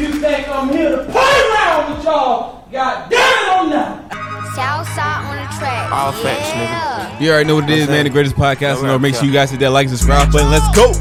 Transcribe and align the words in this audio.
You 0.00 0.12
think 0.14 0.48
I'm 0.48 0.68
here 0.70 0.90
to 0.90 1.04
play 1.04 1.40
around 1.50 1.96
with 1.96 2.04
y'all, 2.04 2.64
God 2.72 3.10
damn 3.10 3.20
it, 3.20 3.52
I'm 3.52 3.70
not. 3.70 4.12
Southside 4.54 5.24
on 5.26 5.36
the 5.36 5.58
track. 5.58 5.92
All 5.92 6.12
facts, 6.12 6.48
yeah. 6.54 7.18
You 7.20 7.30
already 7.30 7.48
know 7.48 7.56
what 7.56 7.64
it 7.64 7.78
is, 7.78 7.88
man. 7.88 8.04
The 8.04 8.10
greatest 8.10 8.34
podcast. 8.34 8.80
You 8.80 8.86
know, 8.88 8.98
make 8.98 9.14
sure 9.14 9.24
you 9.24 9.32
guys 9.32 9.50
hit 9.50 9.60
that 9.60 9.70
like, 9.70 9.88
subscribe 9.88 10.32
button. 10.32 10.50
Let's 10.50 10.66
go. 10.74 10.92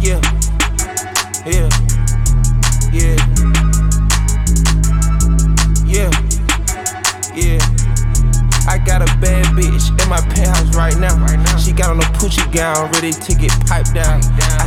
Yeah. 0.00 0.20
Yeah. 1.46 1.68
Yeah. 2.92 3.16
Yeah. 5.86 6.10
Yeah. 7.34 7.60
I 8.68 8.78
got 8.84 9.02
a 9.02 9.06
bad 9.22 9.46
bitch 9.54 9.88
in 10.02 10.08
my 10.08 10.20
penthouse 10.34 10.74
right 10.76 10.96
now. 10.98 11.56
She 11.56 11.72
got 11.72 11.90
on 11.90 12.00
a 12.00 12.06
Poochie 12.18 12.52
gown, 12.52 12.90
ready 12.92 13.12
to 13.12 13.34
get 13.34 13.52
piped 13.66 13.94
down. 13.94 14.20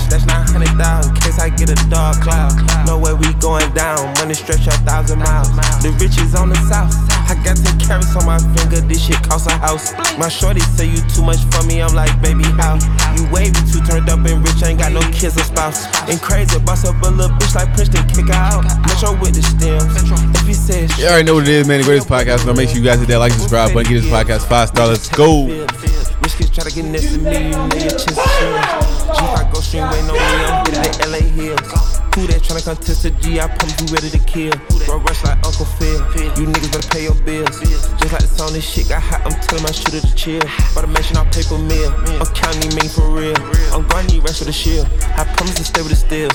Stash 0.09 0.25
900,000 0.25 1.13
in 1.13 1.21
case 1.21 1.37
I 1.37 1.49
get 1.49 1.69
a 1.69 1.77
dog 1.89 2.17
cloud. 2.21 2.57
Know 2.85 2.97
where 2.97 3.15
we 3.15 3.31
going 3.37 3.69
down, 3.73 4.13
money 4.17 4.33
stretch 4.33 4.65
a 4.65 4.73
thousand 4.81 5.19
miles. 5.19 5.53
The 5.85 5.93
riches 6.01 6.33
on 6.33 6.49
the 6.49 6.57
south. 6.65 6.97
I 7.29 7.37
got 7.45 7.61
10 7.61 7.77
carrots 7.77 8.15
on 8.17 8.25
my 8.25 8.41
finger, 8.57 8.81
this 8.81 9.05
shit 9.05 9.21
cost 9.21 9.45
a 9.45 9.53
house. 9.53 9.93
My 10.17 10.29
shorty 10.29 10.61
say 10.73 10.89
you 10.89 10.97
too 11.13 11.21
much 11.21 11.37
for 11.53 11.61
me, 11.69 11.81
I'm 11.81 11.93
like, 11.93 12.09
baby, 12.21 12.43
how? 12.57 12.81
You 13.13 13.29
wavy, 13.29 13.53
too 13.69 13.85
turned 13.85 14.09
up 14.09 14.25
and 14.25 14.41
rich, 14.41 14.63
ain't 14.65 14.79
got 14.81 14.91
no 14.91 15.01
kids 15.13 15.37
or 15.37 15.45
spouse. 15.45 15.85
And 16.09 16.19
crazy, 16.19 16.57
boss 16.59 16.85
up 16.85 16.97
a 17.05 17.09
little 17.13 17.29
bitch 17.37 17.53
like 17.53 17.69
Princeton, 17.77 18.01
kick 18.09 18.33
her 18.33 18.33
out. 18.33 18.65
Metro 18.89 19.13
with 19.21 19.37
the 19.37 19.45
stems. 19.45 19.93
If 20.41 20.47
he 20.47 20.53
says 20.53 20.97
You 20.97 21.05
already 21.05 21.25
know 21.25 21.35
what 21.35 21.43
it 21.47 21.53
is, 21.53 21.67
man. 21.67 21.81
The 21.81 21.85
greatest 21.85 22.09
podcast. 22.09 22.45
So 22.45 22.53
make 22.53 22.69
sure 22.69 22.79
you 22.79 22.83
guys 22.83 22.99
hit 22.99 23.07
that 23.09 23.19
like, 23.19 23.31
subscribe 23.31 23.73
button. 23.73 23.93
Get 23.93 24.01
this 24.01 24.11
podcast 24.11 24.47
five 24.47 24.69
stars. 24.69 24.89
Let's 24.89 25.09
go. 25.09 25.88
Rich 26.21 26.35
kids 26.35 26.49
try 26.51 26.63
to 26.65 26.75
get 26.75 26.85
next 26.85 27.11
to 27.13 27.17
me, 27.17 27.31
you 27.31 27.49
know 27.51 27.67
your 27.75 27.91
chest 27.91 28.09
is 28.09 28.17
G5 28.17 29.53
go 29.53 29.59
stream, 29.61 29.89
waiting 29.89 30.09
on 30.09 30.15
me, 30.15 30.19
I'm 30.19 30.65
hitting 30.65 30.81
the 30.81 31.07
LA 31.07 31.19
hills. 31.19 31.98
Who 32.19 32.27
that 32.27 32.43
tryna 32.43 32.65
contest 32.67 33.05
a 33.05 33.11
G? 33.23 33.39
I 33.39 33.47
promise 33.47 33.79
you 33.79 33.87
ready 33.95 34.11
to 34.11 34.19
kill. 34.19 34.51
Bro, 34.83 35.07
rush 35.07 35.23
like 35.23 35.39
Uncle 35.39 35.63
Phil. 35.79 36.03
You 36.35 36.51
niggas 36.51 36.67
better 36.67 36.89
pay 36.91 37.03
your 37.07 37.15
bills. 37.23 37.63
Just 37.95 38.11
like 38.11 38.19
the 38.19 38.27
song, 38.27 38.51
this 38.51 38.67
shit 38.67 38.91
got 38.91 38.99
hot. 38.99 39.23
I'm 39.23 39.31
telling 39.47 39.63
my 39.63 39.71
shooter 39.71 40.03
to 40.03 40.15
chill. 40.19 40.43
But 40.75 40.83
I'm 40.83 40.91
mention 40.91 41.15
off 41.15 41.31
paper 41.31 41.55
mill. 41.55 41.95
I'm 42.19 42.27
counting 42.35 42.75
me 42.75 42.91
for 42.91 43.07
real. 43.07 43.39
I'm 43.71 43.87
gonna 43.87 44.11
need 44.11 44.19
rest 44.19 44.43
of 44.43 44.47
the 44.47 44.51
shield. 44.51 44.91
I 45.15 45.23
promise 45.39 45.63
to 45.63 45.63
stay 45.63 45.79
with 45.79 45.95
the 45.95 45.99
steel. 46.03 46.27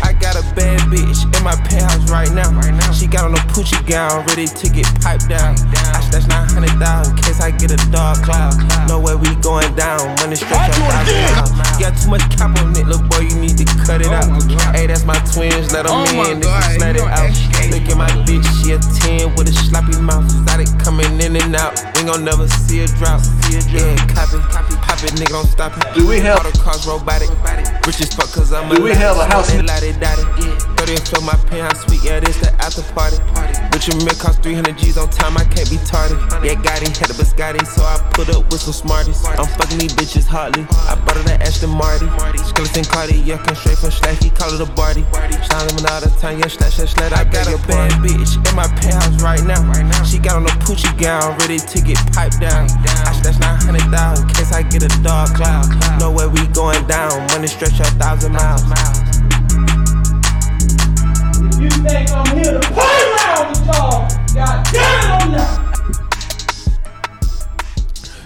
I 0.00 0.16
got 0.16 0.40
a 0.40 0.44
bad 0.56 0.80
bitch 0.88 1.28
in 1.28 1.42
my 1.44 1.52
penthouse 1.68 2.08
right 2.08 2.32
now. 2.32 2.48
She 2.96 3.06
got 3.06 3.28
on 3.28 3.36
a 3.36 3.42
Poochie 3.52 3.76
gown, 3.84 4.24
ready 4.32 4.48
to 4.48 4.66
get 4.72 4.88
piped 5.04 5.28
down. 5.28 5.52
I 5.92 6.00
stash 6.00 6.24
900,000 6.32 7.12
in 7.12 7.22
case 7.22 7.40
I 7.44 7.52
get 7.52 7.68
a 7.68 7.80
dog 7.92 8.24
cloud. 8.24 8.56
Know 8.88 8.98
where 8.98 9.20
we 9.20 9.28
going 9.44 9.68
down, 9.76 10.00
money 10.24 10.36
stretch 10.36 10.72
miles. 10.80 11.52
Got 11.76 12.00
too 12.00 12.08
much 12.08 12.24
cap 12.32 12.56
on 12.64 12.72
it, 12.72 12.88
little 12.88 13.04
boy, 13.12 13.28
you 13.28 13.36
need 13.36 13.60
to 13.60 13.68
cut 13.84 14.00
it 14.00 14.08
out. 14.08 14.24
Hey, 14.72 14.86
that's 14.86 15.04
my 15.04 15.09
twins, 15.32 15.72
let 15.72 15.86
them 15.86 15.94
Oh 15.94 16.04
my 16.16 16.30
in, 16.30 16.40
niggas 16.40 16.78
let 16.80 16.96
it 16.96 17.02
out. 17.02 17.32
Look 17.70 17.88
at 17.88 17.96
my 17.96 18.10
bitch, 18.26 18.46
she 18.62 18.72
a 18.72 18.78
10 18.78 19.34
with 19.36 19.48
a 19.48 19.52
sloppy 19.52 19.98
mouth. 20.00 20.24
Exotic 20.24 20.68
coming 20.78 21.20
in 21.20 21.36
and 21.36 21.56
out, 21.56 21.78
ain't 21.96 22.06
gon' 22.06 22.24
never 22.24 22.48
see 22.48 22.82
a 22.82 22.86
drop. 22.98 23.20
Yeah, 23.50 23.96
copy, 24.14 24.38
copy, 24.50 24.74
pop 25.00 25.08
it, 25.08 25.14
nigga, 25.20 25.30
don't 25.32 25.46
stop 25.46 25.76
it. 25.76 25.94
Do 25.94 26.06
we 26.06 26.20
have- 26.20 26.38
All 26.38 26.50
the 26.50 26.58
cars 26.58 26.86
robotic, 26.86 27.30
rich 27.86 28.00
as 28.00 28.12
fuck, 28.14 28.30
cause 28.32 28.52
I'm 28.52 28.68
Do 28.74 28.82
we 28.82 28.92
have 28.92 29.16
a 29.16 29.24
house- 29.26 29.52
Lottie 29.54 29.92
dotty, 29.92 30.24
yeah. 30.40 30.56
30 30.76 30.94
and 30.94 31.08
fill 31.08 31.22
my 31.22 31.34
penthouse 31.48 31.80
suite, 31.86 32.02
yeah, 32.04 32.20
this 32.20 32.36
the 32.36 32.50
after 32.62 32.82
party. 32.94 33.18
Rich 33.72 33.88
and 33.88 34.04
milk 34.04 34.18
cost 34.18 34.42
300 34.42 34.76
G's 34.78 34.96
on 34.98 35.08
time, 35.10 35.36
I 35.36 35.44
can't 35.44 35.68
be 35.70 35.78
tardy. 35.86 36.16
Yeah, 36.42 36.54
got 36.54 36.82
it, 36.82 36.96
had 36.96 37.10
a 37.10 37.14
biscotti, 37.14 37.64
so 37.66 37.82
I 37.84 37.98
put 38.12 38.28
up 38.30 38.50
with 38.52 38.60
some 38.60 38.72
smarties. 38.72 39.24
I'm 39.24 39.46
fucking 39.46 39.78
these 39.78 39.92
bitches 39.94 40.26
hardly. 40.26 40.66
I 40.88 40.94
bought 40.96 41.16
her 41.16 41.22
that 41.24 41.42
Ashton 41.42 41.70
Marty. 41.70 42.08
Skeleton 42.44 42.84
Cardi, 42.84 43.16
yeah, 43.24 43.38
come 43.38 43.56
straight 43.56 43.78
from 43.78 43.90
Slack, 43.90 44.22
he 44.22 44.30
call 44.30 44.52
it 44.52 44.60
a 44.60 44.66
party. 44.72 45.04
Shine 45.48 45.66
them 45.68 45.86
all 45.88 46.00
the 46.00 46.12
time, 46.20 46.38
yeah, 46.38 46.48
slash, 46.48 46.74
slash, 46.76 46.92
slash. 46.94 47.12
I 47.12 47.24
got 47.24 47.46
a 47.48 47.56
bad 47.68 47.92
bitch 48.02 48.36
in 48.36 48.54
my 48.56 48.66
penthouse 48.80 49.22
right 49.22 49.42
now. 49.44 49.60
She 50.04 50.18
got 50.18 50.36
on 50.36 50.44
a 50.46 50.54
Poochie 50.64 50.92
gown, 50.98 51.36
ready 51.38 51.58
to 51.58 51.80
get 51.80 51.96
piped 52.12 52.40
down. 52.40 52.68
I 53.06 53.12
stash 53.20 53.38
900,000 53.38 54.28
in 54.28 54.34
case 54.34 54.52
I 54.52 54.62
get 54.62 54.82
a 54.82 54.89
dog 55.02 55.28
cloud. 55.34 55.66
Know 56.00 56.10
where 56.10 56.28
we 56.28 56.46
going 56.48 56.86
down, 56.86 57.26
money 57.28 57.46
stretch 57.46 57.80
a 57.80 57.84
thousand 57.98 58.32
miles. 58.32 58.62
If 61.42 61.60
you 61.60 61.70
think 61.82 62.10
I'm 62.10 62.26
here 62.36 62.52
to 62.52 62.60
play 62.72 62.98
around 63.12 63.48
with 63.50 63.66
y'all, 63.66 64.08
God 64.34 64.66
damn 64.72 65.20
it, 65.20 65.24
I'm 65.24 65.32
not. 65.32 65.59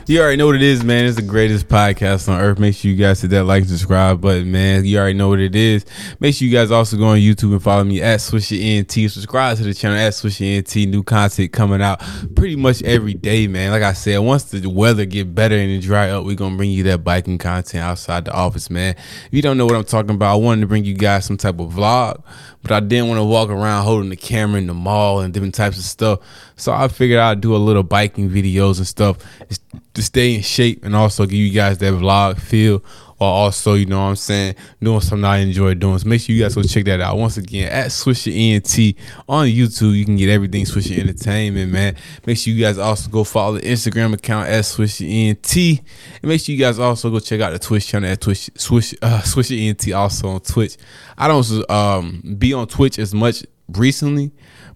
You 0.06 0.20
already 0.20 0.36
know 0.36 0.44
what 0.44 0.56
it 0.56 0.60
is, 0.60 0.84
man. 0.84 1.06
It's 1.06 1.16
the 1.16 1.22
greatest 1.22 1.66
podcast 1.66 2.28
on 2.28 2.38
earth. 2.38 2.58
Make 2.58 2.74
sure 2.74 2.90
you 2.90 2.96
guys 2.98 3.22
hit 3.22 3.30
that 3.30 3.44
like, 3.44 3.62
and 3.62 3.70
subscribe 3.70 4.20
button, 4.20 4.52
man. 4.52 4.84
You 4.84 4.98
already 4.98 5.16
know 5.16 5.30
what 5.30 5.40
it 5.40 5.56
is. 5.56 5.86
Make 6.20 6.34
sure 6.34 6.46
you 6.46 6.52
guys 6.52 6.70
also 6.70 6.98
go 6.98 7.06
on 7.06 7.16
YouTube 7.16 7.52
and 7.52 7.62
follow 7.62 7.84
me 7.84 8.02
at 8.02 8.20
Swisher 8.20 8.62
ENT. 8.62 8.92
Subscribe 9.10 9.56
to 9.56 9.62
the 9.62 9.72
channel 9.72 9.96
at 9.96 10.12
Swisher 10.12 10.58
ENT. 10.58 10.90
New 10.90 11.02
content 11.02 11.52
coming 11.52 11.80
out 11.80 12.02
pretty 12.36 12.54
much 12.54 12.82
every 12.82 13.14
day, 13.14 13.46
man. 13.46 13.70
Like 13.70 13.82
I 13.82 13.94
said, 13.94 14.18
once 14.18 14.44
the 14.44 14.68
weather 14.68 15.06
get 15.06 15.34
better 15.34 15.56
and 15.56 15.70
it 15.70 15.80
dry 15.80 16.10
up, 16.10 16.26
we're 16.26 16.36
gonna 16.36 16.58
bring 16.58 16.70
you 16.70 16.82
that 16.82 17.02
biking 17.02 17.38
content 17.38 17.82
outside 17.82 18.26
the 18.26 18.34
office, 18.34 18.68
man. 18.68 18.96
If 18.96 19.32
you 19.32 19.40
don't 19.40 19.56
know 19.56 19.64
what 19.64 19.74
I'm 19.74 19.84
talking 19.84 20.16
about, 20.16 20.34
I 20.34 20.36
wanted 20.36 20.60
to 20.60 20.66
bring 20.66 20.84
you 20.84 20.92
guys 20.92 21.24
some 21.24 21.38
type 21.38 21.58
of 21.58 21.72
vlog, 21.72 22.22
but 22.60 22.72
I 22.72 22.80
didn't 22.80 23.08
want 23.08 23.20
to 23.20 23.24
walk 23.24 23.48
around 23.48 23.84
holding 23.84 24.10
the 24.10 24.16
camera 24.16 24.60
in 24.60 24.66
the 24.66 24.74
mall 24.74 25.20
and 25.20 25.32
different 25.32 25.54
types 25.54 25.78
of 25.78 25.84
stuff. 25.84 26.18
So 26.56 26.72
I 26.72 26.88
figured 26.88 27.20
I'd 27.20 27.40
do 27.40 27.56
a 27.56 27.58
little 27.58 27.82
biking 27.82 28.28
videos 28.28 28.76
and 28.76 28.86
stuff 28.86 29.16
just 29.48 29.63
to 29.94 30.02
stay 30.02 30.34
in 30.34 30.42
shape 30.42 30.84
and 30.84 30.94
also 30.94 31.24
give 31.24 31.38
you 31.38 31.50
guys 31.50 31.78
that 31.78 31.92
vlog 31.92 32.38
feel 32.40 32.82
while 33.16 33.30
also, 33.30 33.74
you 33.74 33.86
know 33.86 34.02
what 34.02 34.08
I'm 34.08 34.16
saying, 34.16 34.56
doing 34.82 35.00
something 35.00 35.24
I 35.24 35.38
enjoy 35.38 35.74
doing. 35.74 35.98
So 35.98 36.08
make 36.08 36.20
sure 36.20 36.34
you 36.34 36.42
guys 36.42 36.54
go 36.54 36.62
check 36.62 36.84
that 36.86 37.00
out. 37.00 37.16
Once 37.16 37.36
again, 37.36 37.70
at 37.70 37.86
Swisher 37.86 38.32
ENT 38.34 38.96
on 39.28 39.46
YouTube, 39.46 39.96
you 39.96 40.04
can 40.04 40.16
get 40.16 40.28
everything 40.28 40.64
Swisher 40.64 40.98
Entertainment, 40.98 41.70
man. 41.72 41.96
Make 42.26 42.38
sure 42.38 42.52
you 42.52 42.62
guys 42.62 42.78
also 42.78 43.10
go 43.10 43.24
follow 43.24 43.58
the 43.58 43.62
Instagram 43.62 44.14
account 44.14 44.48
at 44.48 44.64
Swisher 44.64 45.08
ENT. 45.08 45.56
And 45.56 46.28
make 46.28 46.40
sure 46.40 46.54
you 46.54 46.60
guys 46.60 46.78
also 46.78 47.10
go 47.10 47.20
check 47.20 47.40
out 47.40 47.52
the 47.52 47.58
Twitch 47.58 47.86
channel 47.86 48.10
at 48.10 48.20
Twitch 48.20 48.50
Swish 48.56 48.94
uh, 49.00 49.20
Swisher 49.22 49.58
ENT 49.58 49.92
also 49.92 50.28
on 50.28 50.40
Twitch. 50.40 50.76
I 51.16 51.28
don't 51.28 51.70
um 51.70 52.36
be 52.38 52.52
on 52.52 52.66
Twitch 52.66 52.98
as 52.98 53.14
much 53.14 53.44
recently 53.68 54.32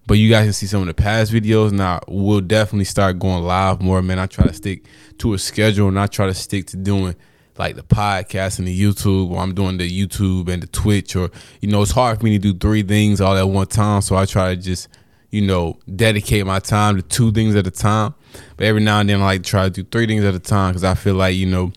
but 0.09 0.17
you 0.17 0.27
guys 0.27 0.45
can 0.45 0.53
see 0.53 0.65
some 0.65 0.81
of 0.81 0.87
the 0.87 0.93
past 0.95 1.31
videos. 1.31 1.71
Now 1.71 1.99
we'll 2.07 2.41
definitely 2.41 2.85
start 2.85 3.19
going 3.19 3.43
live 3.43 3.79
more 3.79 4.01
man. 4.01 4.17
I 4.17 4.25
try 4.25 4.47
to 4.47 4.53
stick 4.53 4.83
to 5.19 5.33
a 5.33 5.37
schedule 5.37 5.87
and 5.87 5.99
i 5.99 6.07
try 6.07 6.25
to 6.25 6.33
stick 6.33 6.65
to 6.65 6.77
doing 6.77 7.15
like 7.57 7.75
the 7.75 7.83
podcast 7.83 8.57
and 8.57 8.67
the 8.67 8.81
youtube 8.81 9.29
or 9.29 9.37
i'm 9.39 9.53
doing 9.53 9.77
the 9.77 10.07
youtube 10.07 10.47
and 10.47 10.63
the 10.63 10.67
twitch 10.67 11.13
or 11.13 11.29
you 11.59 11.67
know 11.69 11.81
it's 11.81 11.91
hard 11.91 12.17
for 12.17 12.23
me 12.23 12.31
to 12.31 12.39
do 12.39 12.57
three 12.57 12.81
things 12.81 13.21
all 13.21 13.37
at 13.37 13.47
one 13.47 13.67
time. 13.67 14.01
So 14.01 14.15
i 14.15 14.25
try 14.25 14.55
to 14.55 14.61
just 14.61 14.87
you 15.29 15.41
know 15.41 15.77
dedicate 15.93 16.45
my 16.45 16.59
time 16.59 16.95
to 16.95 17.01
two 17.03 17.31
things 17.31 17.55
at 17.55 17.67
a 17.67 17.71
time. 17.71 18.15
But 18.57 18.65
every 18.65 18.81
now 18.81 19.01
and 19.01 19.09
then 19.09 19.21
i 19.21 19.25
like 19.25 19.43
to 19.43 19.49
try 19.49 19.63
to 19.65 19.69
do 19.69 19.83
three 19.83 20.07
things 20.07 20.23
at 20.23 20.33
a 20.33 20.39
time 20.39 20.71
because 20.71 20.83
i 20.83 20.95
feel 20.95 21.15
like 21.15 21.35
you 21.35 21.45
know 21.45 21.71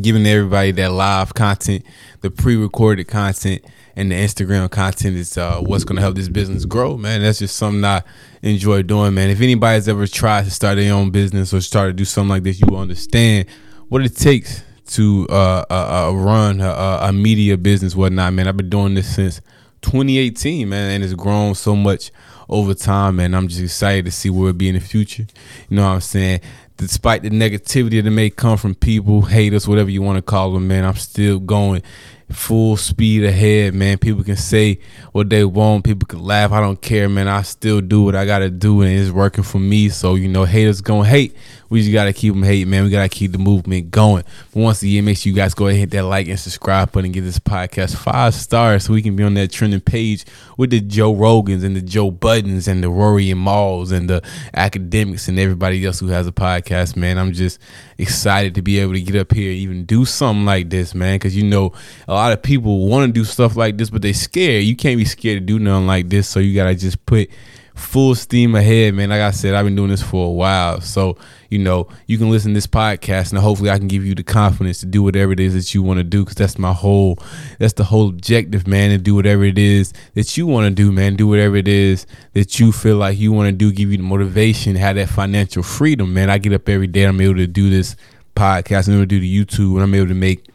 giving 0.00 0.26
everybody 0.26 0.70
that 0.72 0.90
live 0.90 1.34
content, 1.34 1.84
the 2.22 2.30
pre-recorded 2.30 3.08
content, 3.08 3.62
and 3.96 4.10
the 4.10 4.14
Instagram 4.14 4.70
content 4.70 5.16
is 5.16 5.36
uh, 5.36 5.60
what's 5.60 5.84
going 5.84 5.96
to 5.96 6.02
help 6.02 6.14
this 6.14 6.28
business 6.28 6.64
grow, 6.64 6.96
man. 6.96 7.22
That's 7.22 7.38
just 7.40 7.56
something 7.56 7.84
I 7.84 8.02
enjoy 8.42 8.82
doing, 8.82 9.14
man. 9.14 9.30
If 9.30 9.40
anybody's 9.40 9.88
ever 9.88 10.06
tried 10.06 10.44
to 10.44 10.50
start 10.50 10.76
their 10.76 10.94
own 10.94 11.10
business 11.10 11.52
or 11.52 11.60
start 11.60 11.90
to 11.90 11.92
do 11.92 12.04
something 12.04 12.30
like 12.30 12.42
this, 12.42 12.60
you 12.60 12.66
will 12.70 12.78
understand 12.78 13.46
what 13.88 14.02
it 14.02 14.16
takes 14.16 14.62
to 14.86 15.26
uh, 15.30 15.64
uh, 15.70 16.08
uh, 16.08 16.12
run 16.14 16.60
a, 16.60 16.98
a 17.02 17.12
media 17.12 17.56
business, 17.56 17.94
whatnot, 17.94 18.32
man. 18.32 18.48
I've 18.48 18.56
been 18.56 18.70
doing 18.70 18.94
this 18.94 19.14
since 19.14 19.40
2018, 19.82 20.68
man, 20.68 20.90
and 20.90 21.04
it's 21.04 21.14
grown 21.14 21.54
so 21.54 21.76
much 21.76 22.10
over 22.48 22.74
time, 22.74 23.16
man. 23.16 23.34
I'm 23.34 23.48
just 23.48 23.62
excited 23.62 24.04
to 24.06 24.10
see 24.10 24.30
where 24.30 24.48
it'll 24.48 24.58
be 24.58 24.68
in 24.68 24.74
the 24.74 24.80
future. 24.80 25.26
You 25.68 25.76
know 25.76 25.86
what 25.86 25.94
I'm 25.94 26.00
saying? 26.00 26.40
Despite 26.76 27.22
the 27.22 27.30
negativity 27.30 28.02
that 28.02 28.10
may 28.10 28.30
come 28.30 28.56
from 28.56 28.74
people, 28.74 29.22
haters, 29.22 29.68
whatever 29.68 29.90
you 29.90 30.02
want 30.02 30.16
to 30.16 30.22
call 30.22 30.52
them, 30.52 30.68
man, 30.68 30.84
I'm 30.84 30.96
still 30.96 31.38
going 31.38 31.82
full 32.32 32.76
speed 32.76 33.24
ahead, 33.24 33.74
man. 33.74 33.98
People 33.98 34.24
can 34.24 34.36
say 34.36 34.78
what 35.12 35.30
they 35.30 35.44
want. 35.44 35.84
People 35.84 36.06
can 36.06 36.22
laugh. 36.22 36.52
I 36.52 36.60
don't 36.60 36.80
care, 36.80 37.08
man. 37.08 37.28
I 37.28 37.42
still 37.42 37.80
do 37.80 38.02
what 38.02 38.14
I 38.14 38.24
gotta 38.24 38.50
do, 38.50 38.82
and 38.82 38.90
it's 38.90 39.10
working 39.10 39.44
for 39.44 39.58
me. 39.58 39.88
So 39.88 40.14
you 40.14 40.28
know, 40.28 40.44
haters 40.44 40.80
gonna 40.80 41.08
hate. 41.08 41.34
We 41.68 41.80
just 41.80 41.92
gotta 41.92 42.12
keep 42.12 42.34
them 42.34 42.42
hating, 42.42 42.68
man. 42.68 42.84
We 42.84 42.90
gotta 42.90 43.08
keep 43.08 43.32
the 43.32 43.38
movement 43.38 43.90
going. 43.90 44.24
But 44.52 44.60
once 44.60 44.82
again, 44.82 45.06
make 45.06 45.16
sure 45.16 45.30
you 45.30 45.36
guys 45.36 45.54
go 45.54 45.68
ahead 45.68 45.74
and 45.74 45.80
hit 45.80 45.96
that 45.96 46.04
like 46.04 46.28
and 46.28 46.38
subscribe 46.38 46.92
button 46.92 47.06
and 47.06 47.14
give 47.14 47.24
this 47.24 47.38
podcast 47.38 47.96
five 47.96 48.34
stars 48.34 48.84
so 48.84 48.92
we 48.92 49.00
can 49.00 49.16
be 49.16 49.22
on 49.24 49.32
that 49.34 49.50
trending 49.50 49.80
page 49.80 50.26
with 50.58 50.68
the 50.68 50.80
Joe 50.80 51.14
Rogans 51.14 51.64
and 51.64 51.74
the 51.74 51.80
Joe 51.80 52.10
Buddens 52.10 52.68
and 52.68 52.82
the 52.82 52.90
Rory 52.90 53.30
and 53.30 53.40
Mals 53.40 53.90
and 53.90 54.10
the 54.10 54.22
academics 54.52 55.28
and 55.28 55.38
everybody 55.38 55.84
else 55.86 55.98
who 55.98 56.08
has 56.08 56.26
a 56.26 56.32
podcast, 56.32 56.94
man. 56.94 57.16
I'm 57.18 57.32
just 57.32 57.58
excited 57.96 58.54
to 58.56 58.62
be 58.62 58.78
able 58.78 58.92
to 58.92 59.00
get 59.00 59.16
up 59.16 59.32
here, 59.32 59.50
even 59.50 59.84
do 59.84 60.04
something 60.04 60.44
like 60.44 60.68
this, 60.68 60.94
man. 60.94 61.14
Because 61.14 61.34
you 61.34 61.44
know, 61.44 61.72
a 62.06 62.12
lot 62.12 62.21
of 62.30 62.42
people 62.42 62.86
want 62.86 63.08
to 63.08 63.12
do 63.12 63.24
stuff 63.24 63.56
like 63.56 63.76
this, 63.76 63.90
but 63.90 64.02
they 64.02 64.12
scared. 64.12 64.62
You 64.62 64.76
can't 64.76 64.98
be 64.98 65.04
scared 65.04 65.40
to 65.40 65.44
do 65.44 65.58
nothing 65.58 65.88
like 65.88 66.08
this, 66.08 66.28
so 66.28 66.38
you 66.38 66.54
gotta 66.54 66.76
just 66.76 67.04
put 67.06 67.28
full 67.74 68.14
steam 68.14 68.54
ahead, 68.54 68.94
man. 68.94 69.10
Like 69.10 69.20
I 69.20 69.30
said, 69.30 69.54
I've 69.54 69.64
been 69.64 69.74
doing 69.74 69.90
this 69.90 70.02
for 70.02 70.26
a 70.26 70.30
while. 70.30 70.80
So, 70.80 71.16
you 71.48 71.58
know, 71.58 71.88
you 72.06 72.18
can 72.18 72.30
listen 72.30 72.52
to 72.52 72.54
this 72.54 72.66
podcast 72.66 73.30
and 73.30 73.40
hopefully 73.40 73.70
I 73.70 73.78
can 73.78 73.88
give 73.88 74.04
you 74.04 74.14
the 74.14 74.22
confidence 74.22 74.80
to 74.80 74.86
do 74.86 75.02
whatever 75.02 75.32
it 75.32 75.40
is 75.40 75.54
that 75.54 75.74
you 75.74 75.82
want 75.82 75.98
to 75.98 76.04
do. 76.04 76.24
Cause 76.24 76.34
that's 76.34 76.58
my 76.58 76.72
whole, 76.72 77.18
that's 77.58 77.74
the 77.74 77.84
whole 77.84 78.08
objective, 78.08 78.66
man. 78.66 78.90
To 78.90 78.98
do 78.98 79.14
whatever 79.14 79.44
it 79.44 79.58
is 79.58 79.92
that 80.14 80.36
you 80.36 80.46
want 80.46 80.66
to 80.66 80.74
do, 80.74 80.92
man. 80.92 81.16
Do 81.16 81.26
whatever 81.26 81.56
it 81.56 81.68
is 81.68 82.06
that 82.34 82.60
you 82.60 82.72
feel 82.72 82.96
like 82.96 83.18
you 83.18 83.32
want 83.32 83.48
to 83.48 83.52
do. 83.52 83.72
Give 83.72 83.90
you 83.90 83.96
the 83.96 84.02
motivation, 84.02 84.76
have 84.76 84.96
that 84.96 85.08
financial 85.08 85.62
freedom, 85.62 86.12
man. 86.12 86.30
I 86.30 86.38
get 86.38 86.52
up 86.52 86.68
every 86.68 86.86
day. 86.86 87.04
I'm 87.04 87.20
able 87.20 87.36
to 87.36 87.46
do 87.46 87.70
this 87.70 87.96
podcast. 88.36 88.88
I'm 88.88 88.94
able 88.94 89.02
to 89.02 89.06
do 89.06 89.20
the 89.20 89.44
YouTube 89.44 89.74
and 89.74 89.82
I'm 89.82 89.94
able 89.94 90.08
to 90.08 90.14
make 90.14 90.46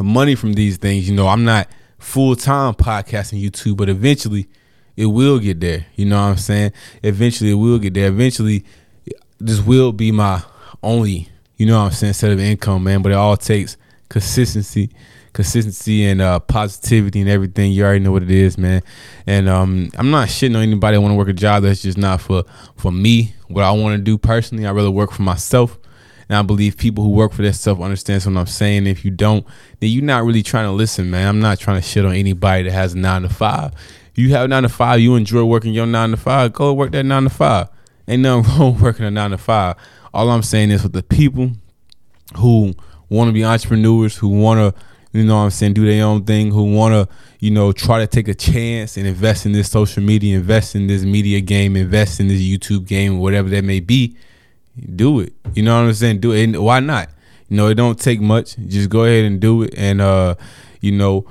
money 0.00 0.34
from 0.34 0.54
these 0.54 0.76
things. 0.76 1.08
You 1.08 1.14
know, 1.14 1.28
I'm 1.28 1.44
not 1.44 1.68
full 1.98 2.36
time 2.36 2.74
podcasting 2.74 3.42
YouTube, 3.42 3.76
but 3.76 3.88
eventually, 3.88 4.48
it 4.96 5.06
will 5.06 5.38
get 5.38 5.60
there. 5.60 5.86
You 5.94 6.06
know 6.06 6.16
what 6.16 6.28
I'm 6.28 6.36
saying? 6.36 6.72
Eventually 7.02 7.50
it 7.50 7.54
will 7.54 7.78
get 7.78 7.94
there. 7.94 8.08
Eventually 8.08 8.64
this 9.38 9.60
will 9.60 9.92
be 9.92 10.12
my 10.12 10.42
only, 10.82 11.28
you 11.56 11.66
know 11.66 11.78
what 11.78 11.86
I'm 11.86 11.92
saying, 11.92 12.12
set 12.14 12.30
of 12.30 12.40
income, 12.40 12.84
man. 12.84 13.02
But 13.02 13.12
it 13.12 13.16
all 13.16 13.36
takes 13.36 13.76
consistency, 14.08 14.90
consistency 15.32 16.04
and 16.04 16.20
uh, 16.20 16.40
positivity 16.40 17.20
and 17.20 17.30
everything. 17.30 17.72
You 17.72 17.84
already 17.84 18.00
know 18.00 18.12
what 18.12 18.22
it 18.22 18.30
is, 18.30 18.58
man. 18.58 18.82
And 19.26 19.48
um, 19.48 19.90
I'm 19.96 20.10
not 20.10 20.28
shitting 20.28 20.56
on 20.56 20.62
anybody 20.62 20.96
that 20.96 21.00
want 21.00 21.12
to 21.12 21.16
work 21.16 21.28
a 21.28 21.32
job 21.32 21.62
that's 21.62 21.82
just 21.82 21.98
not 21.98 22.20
for 22.20 22.44
for 22.76 22.92
me. 22.92 23.34
What 23.48 23.64
I 23.64 23.72
want 23.72 23.96
to 23.96 24.02
do 24.02 24.18
personally, 24.18 24.66
I 24.66 24.72
rather 24.72 24.90
work 24.90 25.12
for 25.12 25.22
myself. 25.22 25.78
And 26.28 26.38
I 26.38 26.42
believe 26.42 26.76
people 26.76 27.04
who 27.04 27.10
work 27.10 27.32
for 27.32 27.42
themselves 27.42 27.80
understand 27.80 28.24
what 28.24 28.36
I'm 28.40 28.46
saying. 28.46 28.86
If 28.86 29.04
you 29.04 29.10
don't, 29.10 29.46
then 29.80 29.90
you're 29.90 30.04
not 30.04 30.24
really 30.24 30.42
trying 30.42 30.66
to 30.66 30.72
listen, 30.72 31.10
man. 31.10 31.28
I'm 31.28 31.40
not 31.40 31.58
trying 31.58 31.80
to 31.80 31.86
shit 31.86 32.04
on 32.04 32.14
anybody 32.14 32.64
that 32.64 32.72
has 32.72 32.94
a 32.94 32.98
nine 32.98 33.22
to 33.22 33.28
five 33.28 33.74
you 34.14 34.30
have 34.30 34.48
nine 34.48 34.62
to 34.62 34.68
five, 34.68 35.00
you 35.00 35.14
enjoy 35.14 35.44
working 35.44 35.72
your 35.72 35.86
nine 35.86 36.10
to 36.10 36.16
five, 36.16 36.52
go 36.52 36.72
work 36.72 36.92
that 36.92 37.04
nine 37.04 37.24
to 37.24 37.30
five. 37.30 37.68
Ain't 38.06 38.22
nothing 38.22 38.52
wrong 38.58 38.80
working 38.80 39.06
a 39.06 39.10
nine 39.10 39.30
to 39.30 39.38
five. 39.38 39.76
All 40.12 40.30
I'm 40.30 40.42
saying 40.42 40.70
is 40.70 40.82
for 40.82 40.88
the 40.88 41.02
people 41.02 41.52
who 42.36 42.74
want 43.08 43.28
to 43.28 43.32
be 43.32 43.44
entrepreneurs, 43.44 44.16
who 44.16 44.28
want 44.28 44.58
to, 44.58 44.80
you 45.12 45.24
know 45.24 45.36
what 45.36 45.42
I'm 45.42 45.50
saying, 45.50 45.74
do 45.74 45.86
their 45.86 46.04
own 46.04 46.24
thing, 46.24 46.50
who 46.50 46.74
want 46.74 46.94
to, 46.94 47.14
you 47.38 47.50
know, 47.50 47.72
try 47.72 47.98
to 47.98 48.06
take 48.06 48.28
a 48.28 48.34
chance 48.34 48.96
and 48.96 49.06
invest 49.06 49.46
in 49.46 49.52
this 49.52 49.70
social 49.70 50.02
media, 50.02 50.36
invest 50.36 50.74
in 50.74 50.86
this 50.86 51.04
media 51.04 51.40
game, 51.40 51.76
invest 51.76 52.20
in 52.20 52.28
this 52.28 52.40
YouTube 52.40 52.86
game, 52.86 53.18
whatever 53.18 53.48
that 53.50 53.64
may 53.64 53.80
be, 53.80 54.16
do 54.94 55.20
it. 55.20 55.34
You 55.54 55.62
know 55.62 55.80
what 55.80 55.88
I'm 55.88 55.94
saying? 55.94 56.20
Do 56.20 56.32
it. 56.32 56.44
And 56.44 56.56
why 56.64 56.80
not? 56.80 57.08
You 57.48 57.56
know, 57.56 57.68
it 57.68 57.74
don't 57.74 57.98
take 58.00 58.20
much. 58.20 58.56
Just 58.56 58.88
go 58.88 59.04
ahead 59.04 59.24
and 59.24 59.40
do 59.40 59.62
it. 59.62 59.74
And, 59.76 60.00
uh, 60.00 60.36
you 60.80 60.92
know, 60.92 61.26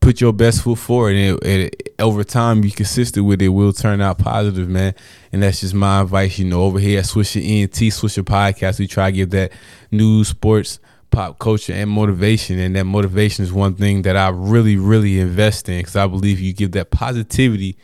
put 0.00 0.20
your 0.20 0.32
best 0.32 0.62
foot 0.62 0.78
forward, 0.78 1.16
and, 1.16 1.42
it, 1.44 1.94
over 1.98 2.24
time, 2.24 2.60
be 2.60 2.70
consistent 2.70 3.26
with 3.26 3.42
it. 3.42 3.48
Will 3.48 3.72
turn 3.72 4.00
out 4.00 4.18
positive, 4.18 4.68
man. 4.68 4.94
And 5.32 5.42
that's 5.42 5.60
just 5.60 5.74
my 5.74 6.02
advice. 6.02 6.38
You 6.38 6.46
know, 6.46 6.62
over 6.62 6.78
here 6.78 7.00
at 7.00 7.06
Swisher 7.06 7.42
ENT, 7.42 7.72
Swisher 7.72 8.22
Podcast, 8.22 8.78
we 8.78 8.86
try 8.86 9.10
to 9.10 9.16
give 9.16 9.30
that 9.30 9.52
news, 9.90 10.28
sports, 10.28 10.78
pop 11.10 11.38
culture, 11.38 11.72
and 11.72 11.90
motivation. 11.90 12.58
And 12.58 12.76
that 12.76 12.84
motivation 12.84 13.44
is 13.44 13.52
one 13.52 13.74
thing 13.74 14.02
that 14.02 14.16
I 14.16 14.28
really, 14.28 14.76
really 14.76 15.18
invest 15.18 15.68
in 15.68 15.78
because 15.78 15.96
I 15.96 16.06
believe 16.06 16.40
you 16.40 16.52
give 16.52 16.72
that 16.72 16.90
positivity 16.90 17.76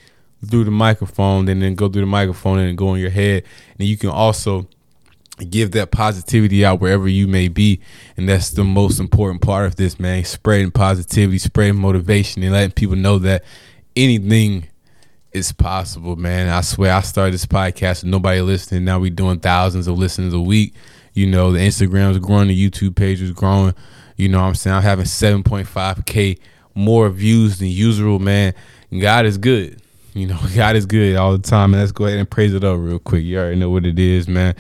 through 0.47 0.65
the 0.65 0.71
microphone, 0.71 1.49
and 1.49 1.63
then 1.63 1.75
go 1.75 1.89
through 1.89 2.03
the 2.03 2.07
microphone 2.07 2.59
and 2.59 2.79
go 2.79 2.95
in 2.95 3.01
your 3.01 3.11
head, 3.11 3.45
and 3.79 3.87
you 3.87 3.97
can 3.97 4.11
also 4.11 4.67
give 5.49 5.73
that 5.73 5.91
positivity 5.91 6.65
out 6.65 6.81
wherever 6.81 7.09
you 7.09 7.27
may 7.27 7.49
be. 7.49 7.81
And 8.17 8.29
that's 8.29 8.51
the 8.51 8.65
most 8.65 9.01
important 9.01 9.43
part 9.43 9.67
of 9.67 9.77
this 9.77 9.99
man. 9.99 10.25
Spreading 10.25 10.71
positivity 10.71 11.39
spreading 11.39 11.81
motivation 11.81 12.43
and 12.43 12.53
letting 12.53 12.73
people 12.73 12.97
know 12.97 13.19
that 13.21 13.45
anything 13.97 14.69
is 15.33 15.53
possible 15.53 16.17
man. 16.17 16.49
I 16.49 16.61
swear 16.61 16.93
i 16.93 17.01
started 17.01 17.35
this 17.35 17.47
podcast 17.47 18.03
with 18.03 18.11
nobody 18.11 18.41
listening. 18.41 18.85
Now 18.85 18.99
we're 18.99 19.11
doing 19.11 19.41
thousands 19.41 19.87
of 19.87 19.99
listeners 19.99 20.35
a 20.35 20.41
week. 20.41 20.75
You 21.13 21.27
know 21.27 21.53
the 21.53 21.61
instagram 21.61 22.11
is 22.11 22.19
growing 22.19 22.49
the 22.49 22.71
youtube 22.71 22.97
page 22.97 23.23
is 23.23 23.33
growing. 23.33 23.75
You 24.17 24.29
know 24.29 24.41
what 24.41 24.49
i'm 24.49 24.55
saying? 24.55 24.77
I'm 24.77 24.83
having 24.83 25.07
7.5k 25.07 26.39
more 26.75 27.09
views 27.11 27.59
than 27.59 27.69
usual 27.69 28.19
man. 28.19 28.55
God 28.91 29.25
is 29.25 29.39
good 29.39 29.81
you 30.15 30.27
know 30.27 30.39
god 30.55 30.77
is 30.77 30.87
good 30.87 31.17
all 31.17 31.33
the 31.33 31.39
time 31.39 31.73
and 31.73 31.81
let's 31.81 31.93
go 31.93 32.07
ahead 32.07 32.19
and 32.19 32.31
praise 32.31 32.55
it 32.55 32.65
up 32.65 32.79
real 32.79 32.99
quick 32.99 33.23
you 33.23 33.39
already 33.39 33.57
know 33.57 33.71
what 33.71 33.87
it 33.87 33.99
is 33.99 34.29
man 34.29 34.55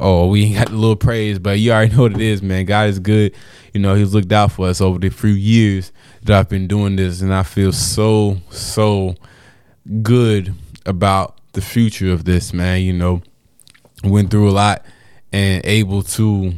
oh, 0.00 0.28
we 0.28 0.44
ain't 0.44 0.56
got 0.58 0.70
a 0.70 0.74
little 0.74 0.96
praise, 0.96 1.38
but 1.38 1.58
you 1.58 1.72
already 1.72 1.94
know 1.96 2.02
what 2.02 2.12
it 2.12 2.20
is, 2.20 2.42
man. 2.42 2.64
God 2.64 2.88
is 2.88 2.98
good. 2.98 3.34
You 3.72 3.80
know, 3.80 3.94
He's 3.94 4.14
looked 4.14 4.32
out 4.32 4.52
for 4.52 4.68
us 4.68 4.80
over 4.80 4.98
the 4.98 5.10
few 5.10 5.30
years 5.30 5.92
that 6.22 6.38
I've 6.38 6.48
been 6.48 6.66
doing 6.66 6.96
this, 6.96 7.20
and 7.20 7.34
I 7.34 7.42
feel 7.42 7.72
so, 7.72 8.38
so 8.50 9.14
good 10.02 10.54
about 10.86 11.38
the 11.52 11.60
future 11.60 12.12
of 12.12 12.24
this, 12.24 12.52
man. 12.52 12.82
You 12.82 12.92
know, 12.92 13.22
went 14.02 14.30
through 14.30 14.50
a 14.50 14.52
lot 14.52 14.84
and 15.32 15.64
able 15.64 16.02
to, 16.02 16.52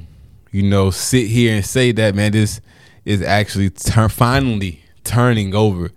you 0.50 0.62
know, 0.62 0.90
sit 0.90 1.26
here 1.28 1.54
and 1.54 1.64
say 1.64 1.92
that, 1.92 2.14
man, 2.14 2.32
this 2.32 2.60
is 3.04 3.22
actually 3.22 3.70
finally 3.70 4.82
turning 5.04 5.54
over. 5.54 5.90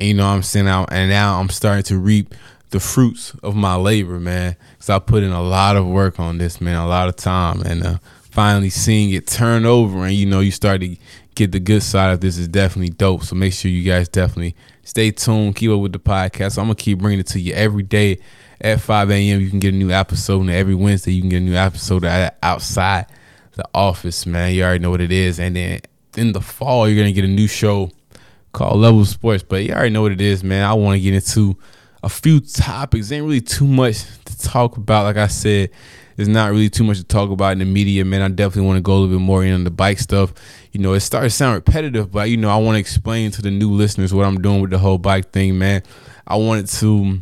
And 0.00 0.08
you 0.08 0.14
know 0.14 0.26
what 0.26 0.34
I'm 0.34 0.42
saying? 0.42 0.66
And 0.66 1.10
now 1.10 1.38
I'm 1.38 1.50
starting 1.50 1.82
to 1.84 1.98
reap 1.98 2.34
the 2.70 2.80
fruits 2.80 3.34
of 3.42 3.54
my 3.54 3.76
labor, 3.76 4.18
man. 4.18 4.56
Cause 4.78 4.88
I 4.88 4.98
put 4.98 5.22
in 5.22 5.30
a 5.30 5.42
lot 5.42 5.76
of 5.76 5.86
work 5.86 6.18
on 6.18 6.38
this, 6.38 6.58
man, 6.58 6.76
a 6.76 6.88
lot 6.88 7.08
of 7.08 7.16
time, 7.16 7.60
and 7.60 7.84
uh, 7.84 7.98
finally 8.30 8.70
seeing 8.70 9.10
it 9.10 9.26
turn 9.26 9.66
over, 9.66 10.06
and 10.06 10.14
you 10.14 10.24
know, 10.24 10.40
you 10.40 10.52
start 10.52 10.80
to 10.80 10.96
get 11.34 11.52
the 11.52 11.60
good 11.60 11.82
side 11.82 12.12
of 12.14 12.20
this 12.22 12.38
is 12.38 12.48
definitely 12.48 12.88
dope. 12.88 13.24
So 13.24 13.36
make 13.36 13.52
sure 13.52 13.70
you 13.70 13.82
guys 13.82 14.08
definitely 14.08 14.56
stay 14.84 15.10
tuned, 15.10 15.56
keep 15.56 15.70
up 15.70 15.80
with 15.80 15.92
the 15.92 15.98
podcast. 15.98 16.56
I'm 16.56 16.64
gonna 16.64 16.76
keep 16.76 17.00
bringing 17.00 17.20
it 17.20 17.26
to 17.28 17.40
you 17.40 17.52
every 17.52 17.82
day 17.82 18.20
at 18.58 18.80
5 18.80 19.10
a.m. 19.10 19.38
You 19.38 19.50
can 19.50 19.58
get 19.58 19.74
a 19.74 19.76
new 19.76 19.90
episode, 19.90 20.40
and 20.40 20.50
every 20.50 20.74
Wednesday 20.74 21.12
you 21.12 21.20
can 21.20 21.28
get 21.28 21.38
a 21.38 21.40
new 21.40 21.56
episode 21.56 22.06
outside 22.42 23.04
the 23.52 23.68
office, 23.74 24.24
man. 24.24 24.54
You 24.54 24.64
already 24.64 24.78
know 24.78 24.90
what 24.90 25.02
it 25.02 25.12
is, 25.12 25.38
and 25.38 25.56
then 25.56 25.80
in 26.16 26.32
the 26.32 26.40
fall 26.40 26.88
you're 26.88 26.96
gonna 26.96 27.12
get 27.12 27.26
a 27.26 27.28
new 27.28 27.46
show 27.46 27.90
called 28.52 28.80
Level 28.80 29.04
Sports. 29.04 29.42
But 29.42 29.64
you 29.64 29.72
already 29.72 29.90
know 29.90 30.02
what 30.02 30.12
it 30.12 30.20
is, 30.20 30.42
man. 30.44 30.64
I 30.64 30.74
want 30.74 30.96
to 30.96 31.00
get 31.00 31.14
into 31.14 31.56
a 32.02 32.08
few 32.08 32.40
topics. 32.40 33.12
Ain't 33.12 33.24
really 33.24 33.40
too 33.40 33.66
much 33.66 34.04
to 34.24 34.38
talk 34.38 34.76
about. 34.76 35.04
Like 35.04 35.16
I 35.16 35.26
said, 35.26 35.70
there's 36.16 36.28
not 36.28 36.50
really 36.50 36.68
too 36.68 36.84
much 36.84 36.98
to 36.98 37.04
talk 37.04 37.30
about 37.30 37.52
in 37.52 37.60
the 37.60 37.64
media, 37.64 38.04
man. 38.04 38.22
I 38.22 38.28
definitely 38.28 38.66
want 38.66 38.76
to 38.76 38.82
go 38.82 38.92
a 38.92 38.94
little 38.94 39.16
bit 39.18 39.22
more 39.22 39.44
in 39.44 39.54
on 39.54 39.64
the 39.64 39.70
bike 39.70 39.98
stuff. 39.98 40.34
You 40.72 40.80
know, 40.80 40.92
it 40.92 41.00
started 41.00 41.30
to 41.30 41.34
sound 41.34 41.54
repetitive, 41.54 42.12
but 42.12 42.28
you 42.28 42.36
know, 42.36 42.50
I 42.50 42.56
want 42.56 42.76
to 42.76 42.80
explain 42.80 43.30
to 43.32 43.42
the 43.42 43.50
new 43.50 43.70
listeners 43.70 44.12
what 44.12 44.26
I'm 44.26 44.40
doing 44.40 44.60
with 44.60 44.70
the 44.70 44.78
whole 44.78 44.98
bike 44.98 45.32
thing, 45.32 45.58
man. 45.58 45.82
I 46.26 46.36
wanted 46.36 46.66
to 46.68 47.20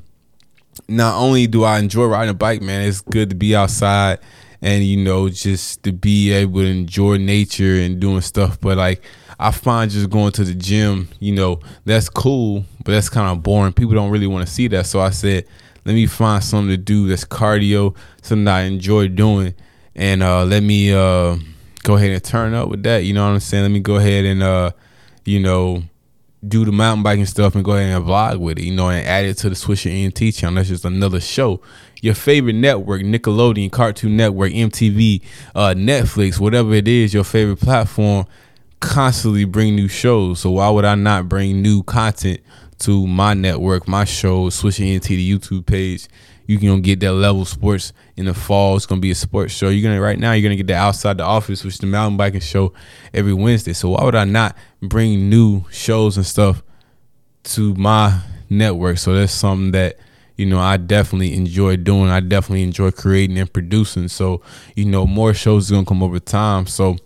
not 0.88 1.20
only 1.20 1.46
do 1.46 1.64
I 1.64 1.78
enjoy 1.78 2.06
riding 2.06 2.30
a 2.30 2.34
bike, 2.34 2.62
man, 2.62 2.88
it's 2.88 3.00
good 3.00 3.30
to 3.30 3.36
be 3.36 3.54
outside 3.54 4.18
and 4.60 4.84
you 4.84 4.96
know 4.96 5.28
just 5.28 5.82
to 5.84 5.92
be 5.92 6.32
able 6.32 6.60
to 6.60 6.66
enjoy 6.66 7.16
nature 7.16 7.76
and 7.76 8.00
doing 8.00 8.20
stuff, 8.20 8.60
but 8.60 8.76
like 8.76 9.02
I 9.38 9.52
find 9.52 9.90
just 9.90 10.10
going 10.10 10.32
to 10.32 10.44
the 10.44 10.54
gym, 10.54 11.08
you 11.20 11.32
know, 11.32 11.60
that's 11.84 12.08
cool, 12.08 12.64
but 12.84 12.92
that's 12.92 13.08
kind 13.08 13.28
of 13.28 13.42
boring. 13.42 13.72
People 13.72 13.94
don't 13.94 14.10
really 14.10 14.26
want 14.26 14.46
to 14.46 14.52
see 14.52 14.66
that. 14.68 14.86
So 14.86 15.00
I 15.00 15.10
said, 15.10 15.46
let 15.84 15.94
me 15.94 16.06
find 16.06 16.42
something 16.42 16.70
to 16.70 16.76
do 16.76 17.06
that's 17.06 17.24
cardio, 17.24 17.96
something 18.20 18.48
I 18.48 18.62
enjoy 18.62 19.08
doing, 19.08 19.54
and 19.94 20.22
uh, 20.22 20.44
let 20.44 20.62
me 20.62 20.92
uh, 20.92 21.36
go 21.84 21.96
ahead 21.96 22.10
and 22.10 22.22
turn 22.22 22.52
up 22.54 22.68
with 22.68 22.82
that. 22.82 23.04
You 23.04 23.14
know 23.14 23.24
what 23.24 23.34
I'm 23.34 23.40
saying? 23.40 23.62
Let 23.62 23.70
me 23.70 23.80
go 23.80 23.96
ahead 23.96 24.24
and 24.24 24.42
uh, 24.42 24.72
you 25.24 25.40
know 25.40 25.84
do 26.46 26.64
the 26.64 26.72
mountain 26.72 27.02
biking 27.02 27.26
stuff 27.26 27.54
and 27.54 27.64
go 27.64 27.72
ahead 27.72 27.96
and 27.96 28.04
vlog 28.04 28.38
with 28.38 28.58
it, 28.58 28.64
you 28.64 28.74
know, 28.74 28.88
and 28.88 29.06
add 29.06 29.24
it 29.24 29.34
to 29.34 29.48
the 29.48 29.56
Swisher 29.56 29.90
ENT 29.90 30.34
channel. 30.34 30.54
That's 30.56 30.68
just 30.68 30.84
another 30.84 31.20
show. 31.20 31.60
Your 32.00 32.14
favorite 32.14 32.54
network, 32.54 33.02
Nickelodeon, 33.02 33.72
Cartoon 33.72 34.16
Network, 34.16 34.52
MTV, 34.52 35.22
uh, 35.54 35.74
Netflix, 35.76 36.38
whatever 36.38 36.74
it 36.74 36.86
is, 36.86 37.12
your 37.12 37.24
favorite 37.24 37.60
platform 37.60 38.26
constantly 38.80 39.44
bring 39.44 39.74
new 39.74 39.88
shows. 39.88 40.40
So 40.40 40.52
why 40.52 40.70
would 40.70 40.84
I 40.84 40.94
not 40.94 41.28
bring 41.28 41.60
new 41.60 41.82
content 41.82 42.40
to 42.80 43.06
my 43.08 43.34
network, 43.34 43.88
my 43.88 44.04
show, 44.04 44.48
Swisher 44.48 44.86
ENT 44.86 45.04
the 45.04 45.38
YouTube 45.38 45.66
page? 45.66 46.06
You 46.48 46.58
can 46.58 46.80
get 46.80 46.98
that 47.00 47.12
level 47.12 47.44
sports 47.44 47.92
in 48.16 48.24
the 48.24 48.32
fall. 48.32 48.74
It's 48.74 48.86
gonna 48.86 49.02
be 49.02 49.10
a 49.10 49.14
sports 49.14 49.52
show. 49.52 49.68
You're 49.68 49.86
gonna 49.88 50.00
right 50.00 50.18
now. 50.18 50.32
You're 50.32 50.42
gonna 50.42 50.56
get 50.56 50.66
the 50.66 50.74
outside 50.74 51.18
the 51.18 51.24
office, 51.24 51.62
which 51.62 51.74
is 51.74 51.80
the 51.80 51.86
mountain 51.86 52.16
biking 52.16 52.40
show 52.40 52.72
every 53.12 53.34
Wednesday. 53.34 53.74
So 53.74 53.90
why 53.90 54.02
would 54.02 54.14
I 54.14 54.24
not 54.24 54.56
bring 54.80 55.28
new 55.28 55.64
shows 55.70 56.16
and 56.16 56.24
stuff 56.24 56.62
to 57.44 57.74
my 57.74 58.22
network? 58.48 58.96
So 58.96 59.14
that's 59.14 59.30
something 59.30 59.72
that 59.72 59.98
you 60.36 60.46
know 60.46 60.58
I 60.58 60.78
definitely 60.78 61.34
enjoy 61.34 61.76
doing. 61.76 62.08
I 62.08 62.20
definitely 62.20 62.62
enjoy 62.62 62.92
creating 62.92 63.36
and 63.36 63.52
producing. 63.52 64.08
So 64.08 64.40
you 64.74 64.86
know 64.86 65.06
more 65.06 65.34
shows 65.34 65.66
is 65.66 65.70
gonna 65.70 65.84
come 65.84 66.02
over 66.02 66.18
time. 66.18 66.66
So 66.66 66.96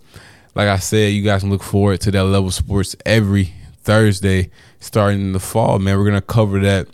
like 0.55 0.69
I 0.69 0.77
said, 0.77 1.11
you 1.11 1.21
guys 1.21 1.41
can 1.41 1.49
look 1.49 1.63
forward 1.63 1.99
to 2.01 2.11
that 2.11 2.23
level 2.23 2.49
sports 2.49 2.95
every 3.05 3.53
Thursday 3.81 4.51
starting 4.79 5.19
in 5.19 5.33
the 5.33 5.39
fall. 5.41 5.79
Man, 5.79 5.97
we're 5.97 6.05
gonna 6.05 6.21
cover 6.21 6.61
that. 6.61 6.87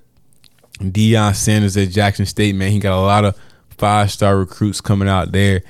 Deion 0.79 1.35
Sanders 1.35 1.75
at 1.77 1.89
Jackson 1.89 2.25
State, 2.25 2.55
man, 2.55 2.71
he 2.71 2.79
got 2.79 2.97
a 2.97 3.01
lot 3.01 3.25
of 3.25 3.37
five 3.77 4.11
star 4.11 4.37
recruits 4.37 4.81
coming 4.81 5.07
out 5.07 5.31
there, 5.31 5.61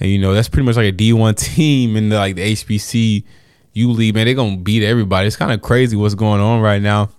and 0.00 0.10
you 0.10 0.18
know 0.18 0.34
that's 0.34 0.48
pretty 0.48 0.66
much 0.66 0.76
like 0.76 0.86
a 0.86 0.92
D 0.92 1.12
one 1.12 1.34
team 1.34 1.96
in 1.96 2.08
the 2.08 2.16
like 2.16 2.36
the 2.36 2.52
HBC 2.52 3.24
U 3.74 3.90
League. 3.92 4.14
Man, 4.14 4.26
they're 4.26 4.34
gonna 4.34 4.56
beat 4.56 4.82
everybody. 4.82 5.26
It's 5.26 5.36
kind 5.36 5.52
of 5.52 5.62
crazy 5.62 5.96
what's 5.96 6.14
going 6.14 6.40
on 6.40 6.60
right 6.60 6.82
now. 6.82 7.10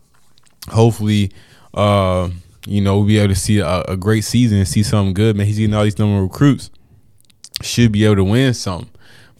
Hopefully, 0.70 1.32
uh, 1.74 2.30
you 2.66 2.82
know 2.82 2.98
we'll 2.98 3.08
be 3.08 3.18
able 3.20 3.34
to 3.34 3.40
see 3.40 3.60
a, 3.60 3.82
a 3.84 3.98
great 3.98 4.24
season 4.24 4.58
and 4.58 4.68
see 4.68 4.84
something 4.84 5.14
good. 5.14 5.36
Man, 5.36 5.46
he's 5.46 5.58
getting 5.58 5.74
all 5.74 5.84
these 5.84 6.00
number 6.00 6.18
of 6.18 6.24
recruits. 6.24 6.70
Should 7.62 7.92
be 7.92 8.06
able 8.06 8.18
to 8.18 8.24
win 8.24 8.54
something. 8.54 8.90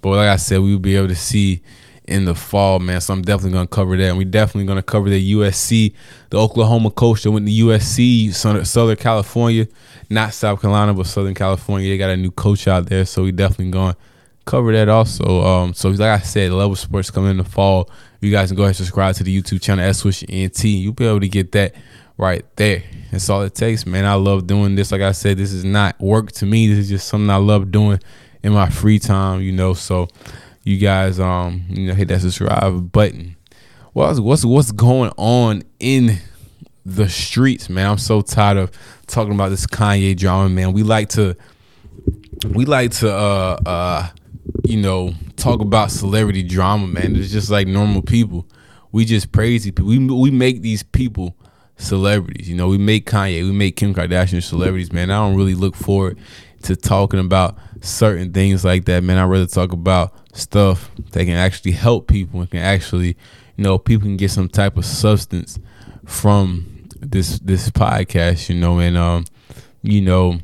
But 0.02 0.10
like 0.10 0.30
I 0.30 0.38
said, 0.38 0.60
we'll 0.60 0.80
be 0.80 0.96
able 0.96 1.10
to 1.10 1.16
see 1.16 1.62
in 2.08 2.26
the 2.26 2.34
fall, 2.34 2.80
man. 2.80 3.02
So 3.02 3.14
I'm 3.14 3.22
definitely 3.22 3.52
gonna 3.52 3.68
cover 3.68 3.98
that. 3.98 4.10
And 4.10 4.18
we 4.18 4.26
definitely 4.26 4.66
gonna 4.66 4.82
cover 4.82 5.10
the 5.10 5.34
USC, 5.34 5.94
the 6.30 6.38
Oklahoma 6.38 6.90
coach 6.92 7.24
that 7.24 7.32
went 7.32 7.46
to 7.46 7.52
USC, 7.52 8.34
Southern 8.34 8.96
California, 8.96 9.68
not 10.10 10.34
South 10.34 10.62
Carolina, 10.62 10.94
but 10.94 11.06
Southern 11.06 11.34
California. 11.34 11.90
They 11.90 11.98
got 11.98 12.10
a 12.10 12.18
new 12.18 12.32
coach 12.32 12.68
out 12.68 12.88
there, 12.88 13.06
so 13.06 13.24
we 13.24 13.32
definitely 13.32 13.72
gonna 13.72 13.98
cover 14.46 14.72
that 14.72 14.90
also. 14.90 15.42
Um, 15.42 15.74
so 15.74 15.90
like 15.90 16.02
I 16.02 16.20
said, 16.20 16.52
level 16.52 16.76
sports 16.76 17.12
coming 17.12 17.32
in 17.32 17.38
the 17.38 17.44
fall. 17.44 17.90
You 18.22 18.32
guys 18.32 18.50
can 18.50 18.56
go 18.56 18.64
ahead 18.64 18.70
and 18.70 18.78
subscribe 18.78 19.16
to 19.16 19.24
the 19.24 19.42
YouTube 19.42 19.62
channel 19.62 19.86
S 19.86 20.04
Swisher 20.04 20.26
ENT. 20.30 20.64
You'll 20.64 20.94
be 20.94 21.06
able 21.06 21.20
to 21.20 21.30
get 21.30 21.52
that 21.52 21.76
right 22.18 22.44
there. 22.56 22.84
That's 23.12 23.30
all 23.30 23.44
it 23.44 23.54
takes, 23.54 23.86
man. 23.86 24.06
I 24.06 24.16
love 24.16 24.48
doing 24.48 24.76
this. 24.76 24.92
Like 24.92 25.02
I 25.02 25.12
said, 25.12 25.38
this 25.38 25.52
is 25.52 25.64
not 25.64 26.00
work 26.00 26.32
to 26.34 26.46
me. 26.46 26.68
This 26.68 26.80
is 26.80 26.90
just 26.90 27.08
something 27.08 27.30
I 27.30 27.36
love 27.36 27.72
doing 27.72 28.00
in 28.44 28.54
my 28.54 28.70
free 28.70 28.98
time, 28.98 29.42
you 29.42 29.52
know. 29.52 29.74
So 29.74 30.08
you 30.68 30.78
guys 30.78 31.18
um 31.18 31.64
you 31.70 31.88
know 31.88 31.94
hit 31.94 32.10
that 32.10 32.20
subscribe 32.20 32.92
button. 32.92 33.38
What's 33.94 34.20
what's 34.20 34.44
what's 34.44 34.74
going 34.74 35.12
on 35.16 35.64
in 35.80 36.18
the 36.86 37.08
streets, 37.08 37.70
man? 37.70 37.92
I'm 37.92 37.98
so 37.98 38.22
tired 38.22 38.58
of 38.58 38.72
talking 39.08 39.34
about 39.34 39.50
this 39.50 39.66
Kanye 39.66 40.16
drama, 40.18 40.50
man. 40.50 40.74
We 40.74 40.84
like 40.84 41.08
to 41.10 41.38
we 42.50 42.66
like 42.66 42.92
to 42.96 43.10
uh 43.10 43.58
uh 43.66 44.10
you 44.66 44.82
know 44.82 45.14
talk 45.38 45.62
about 45.62 45.90
celebrity 45.90 46.44
drama, 46.44 46.88
man. 46.88 47.16
It's 47.16 47.32
just 47.32 47.50
like 47.50 47.66
normal 47.68 48.02
people. 48.02 48.46
We 48.92 49.06
just 49.06 49.32
crazy 49.32 49.72
people. 49.72 49.88
We 49.88 50.00
we 50.00 50.32
make 50.32 50.64
these 50.64 50.84
people 50.84 51.38
celebrities. 51.78 52.50
You 52.50 52.58
know, 52.58 52.68
we 52.68 52.78
make 52.78 53.10
Kanye, 53.10 53.42
we 53.44 53.54
make 53.54 53.78
Kim 53.78 53.94
Kardashian 53.94 54.44
celebrities, 54.44 54.92
man. 54.92 55.12
I 55.12 55.16
don't 55.20 55.38
really 55.38 55.56
look 55.56 55.76
forward 55.78 56.20
to 56.64 56.76
talking 56.76 57.20
about 57.20 57.58
certain 57.82 58.34
things 58.34 58.66
like 58.66 58.86
that, 58.86 59.04
man. 59.04 59.18
I'd 59.18 59.26
rather 59.26 59.46
talk 59.46 59.72
about 59.72 60.14
stuff 60.34 60.92
that 61.12 61.26
can 61.26 61.36
actually 61.36 61.72
help 61.72 62.08
people 62.08 62.42
and 62.42 62.50
can 62.50 62.60
actually, 62.60 63.18
you 63.56 63.64
know, 63.64 63.78
people 63.78 64.06
can 64.08 64.18
get 64.18 64.32
some 64.32 64.50
type 64.50 64.78
of 64.78 64.86
substance 64.86 65.60
from 66.06 66.88
this 67.00 67.40
this 67.40 67.70
podcast, 67.70 68.50
you 68.50 68.56
know, 68.56 68.80
and 68.80 68.98
um, 68.98 69.26
you 69.82 70.02
know, 70.02 70.40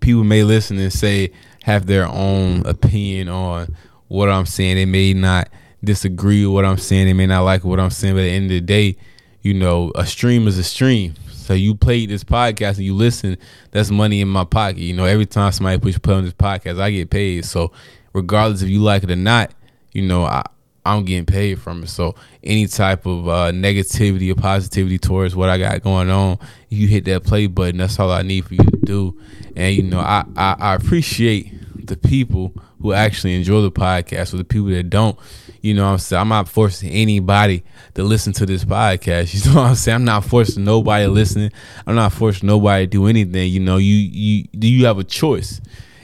people 0.00 0.24
may 0.24 0.42
listen 0.42 0.78
and 0.78 0.92
say 0.92 1.32
have 1.64 1.86
their 1.86 2.06
own 2.06 2.64
opinion 2.66 3.28
on 3.28 3.74
what 4.08 4.28
I'm 4.28 4.46
saying. 4.46 4.76
They 4.76 4.86
may 4.86 5.12
not 5.12 5.48
disagree 5.82 6.44
with 6.44 6.54
what 6.54 6.64
I'm 6.64 6.78
saying. 6.78 7.06
They 7.06 7.12
may 7.12 7.26
not 7.26 7.42
like 7.42 7.64
what 7.64 7.80
I'm 7.80 7.90
saying, 7.90 8.14
but 8.14 8.20
at 8.20 8.24
the 8.24 8.30
end 8.30 8.44
of 8.46 8.50
the 8.50 8.60
day, 8.60 8.96
you 9.42 9.54
know, 9.54 9.92
a 9.94 10.06
stream 10.06 10.46
is 10.46 10.58
a 10.58 10.64
stream. 10.64 11.14
So 11.50 11.54
you 11.54 11.74
played 11.74 12.10
this 12.10 12.22
podcast 12.22 12.76
and 12.76 12.84
you 12.84 12.94
listen, 12.94 13.36
that's 13.72 13.90
money 13.90 14.20
in 14.20 14.28
my 14.28 14.44
pocket. 14.44 14.78
You 14.78 14.94
know, 14.94 15.04
every 15.04 15.26
time 15.26 15.50
somebody 15.50 15.80
puts 15.80 15.98
play 15.98 16.14
on 16.14 16.22
this 16.22 16.32
podcast, 16.32 16.80
I 16.80 16.92
get 16.92 17.10
paid. 17.10 17.44
So 17.44 17.72
regardless 18.12 18.62
if 18.62 18.68
you 18.68 18.78
like 18.78 19.02
it 19.02 19.10
or 19.10 19.16
not, 19.16 19.50
you 19.92 20.02
know, 20.02 20.26
I, 20.26 20.44
I'm 20.86 21.04
getting 21.04 21.26
paid 21.26 21.60
from 21.60 21.82
it. 21.82 21.88
So 21.88 22.14
any 22.44 22.68
type 22.68 23.04
of 23.04 23.28
uh, 23.28 23.50
negativity 23.50 24.30
or 24.30 24.36
positivity 24.36 24.96
towards 25.00 25.34
what 25.34 25.48
I 25.48 25.58
got 25.58 25.82
going 25.82 26.08
on, 26.08 26.38
you 26.68 26.86
hit 26.86 27.04
that 27.06 27.24
play 27.24 27.48
button. 27.48 27.78
That's 27.78 27.98
all 27.98 28.12
I 28.12 28.22
need 28.22 28.44
for 28.44 28.54
you 28.54 28.62
to 28.62 28.78
do. 28.84 29.20
And 29.56 29.74
you 29.74 29.82
know, 29.82 29.98
I, 29.98 30.22
I, 30.36 30.54
I 30.56 30.74
appreciate 30.76 31.52
the 31.84 31.96
people 31.96 32.54
who 32.80 32.92
actually 32.92 33.34
enjoy 33.34 33.60
the 33.62 33.72
podcast, 33.72 34.34
or 34.34 34.36
the 34.36 34.44
people 34.44 34.68
that 34.68 34.88
don't. 34.88 35.18
You 35.62 35.74
know 35.74 35.84
what 35.84 35.92
I'm 35.92 35.98
saying? 35.98 36.20
I'm 36.20 36.28
not 36.28 36.48
forcing 36.48 36.90
anybody 36.90 37.62
to 37.94 38.02
listen 38.02 38.32
to 38.34 38.46
this 38.46 38.64
podcast. 38.64 39.34
You 39.40 39.50
know 39.50 39.60
what 39.62 39.70
I'm 39.70 39.74
saying? 39.74 39.96
I'm 39.96 40.04
not 40.04 40.24
forcing 40.24 40.64
nobody 40.64 41.06
listening. 41.06 41.50
I'm 41.86 41.94
not 41.94 42.12
forcing 42.12 42.46
nobody 42.46 42.86
to 42.86 42.90
do 42.90 43.06
anything. 43.06 43.50
You 43.50 43.60
know, 43.60 43.76
you 43.76 43.94
you 43.94 44.48
you 44.52 44.86
have 44.86 44.98
a 44.98 45.04
choice. 45.04 45.60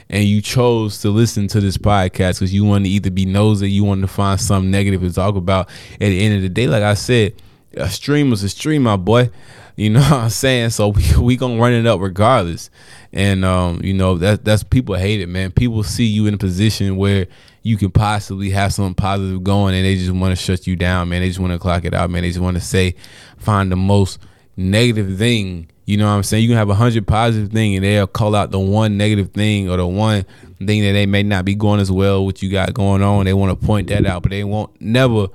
And 0.09 0.23
you 0.23 0.41
chose 0.41 1.01
to 1.01 1.09
listen 1.09 1.49
to 1.49 1.59
this 1.59 1.77
podcast 1.77 2.35
because 2.35 2.53
you 2.53 2.63
want 2.63 2.85
to 2.85 2.89
either 2.89 3.11
be 3.11 3.25
nosy, 3.25 3.69
you 3.69 3.83
want 3.83 3.99
to 4.01 4.07
find 4.07 4.39
something 4.39 4.71
negative 4.71 5.01
to 5.01 5.11
talk 5.11 5.35
about. 5.35 5.67
At 5.95 5.99
the 5.99 6.21
end 6.21 6.33
of 6.33 6.41
the 6.41 6.47
day, 6.47 6.65
like 6.65 6.81
I 6.81 6.93
said, 6.93 7.33
a 7.73 7.89
stream 7.89 8.29
was 8.29 8.41
a 8.41 8.47
stream, 8.47 8.83
my 8.83 8.95
boy. 8.95 9.29
You 9.75 9.91
know 9.91 9.99
what 10.01 10.13
I'm 10.13 10.29
saying? 10.29 10.71
So 10.71 10.89
we 10.89 11.03
we 11.17 11.37
gonna 11.37 11.61
run 11.61 11.73
it 11.73 11.85
up 11.85 12.01
regardless. 12.01 12.69
And 13.13 13.45
um, 13.45 13.81
you 13.83 13.93
know, 13.93 14.15
that 14.17 14.43
that's 14.43 14.63
people 14.63 14.95
hate 14.95 15.21
it, 15.21 15.27
man. 15.27 15.51
People 15.51 15.83
see 15.83 16.05
you 16.05 16.25
in 16.25 16.33
a 16.33 16.37
position 16.37 16.97
where 16.97 17.27
you 17.67 17.75
can 17.75 17.91
possibly 17.91 18.49
have 18.51 18.73
something 18.73 18.95
positive 18.95 19.43
going 19.43 19.75
and 19.75 19.83
they 19.83 19.95
just 19.95 20.11
want 20.11 20.31
to 20.31 20.41
shut 20.41 20.65
you 20.67 20.77
down, 20.77 21.09
man. 21.09 21.21
They 21.21 21.27
just 21.27 21.39
want 21.39 21.51
to 21.51 21.59
clock 21.59 21.83
it 21.83 21.93
out, 21.93 22.09
man. 22.09 22.21
They 22.21 22.29
just 22.29 22.39
want 22.39 22.55
to 22.55 22.61
say 22.61 22.95
find 23.37 23.69
the 23.69 23.75
most 23.75 24.19
negative 24.55 25.17
thing. 25.17 25.69
You 25.83 25.97
know 25.97 26.05
what 26.05 26.13
I'm 26.13 26.23
saying? 26.23 26.43
You 26.43 26.49
can 26.49 26.57
have 26.57 26.69
a 26.69 26.75
hundred 26.75 27.05
positive 27.07 27.51
thing 27.51 27.75
and 27.75 27.83
they'll 27.83 28.07
call 28.07 28.35
out 28.35 28.51
the 28.51 28.59
one 28.59 28.95
negative 28.95 29.31
thing 29.31 29.69
or 29.69 29.75
the 29.75 29.85
one 29.85 30.23
thing 30.59 30.81
that 30.83 30.93
they 30.93 31.05
may 31.05 31.23
not 31.23 31.43
be 31.43 31.55
going 31.55 31.81
as 31.81 31.91
well 31.91 32.23
what 32.23 32.41
you 32.41 32.49
got 32.49 32.73
going 32.73 33.01
on. 33.01 33.25
They 33.25 33.33
want 33.33 33.59
to 33.59 33.65
point 33.65 33.89
that 33.89 34.05
out, 34.05 34.23
but 34.23 34.31
they 34.31 34.45
won't 34.45 34.79
never, 34.79 35.27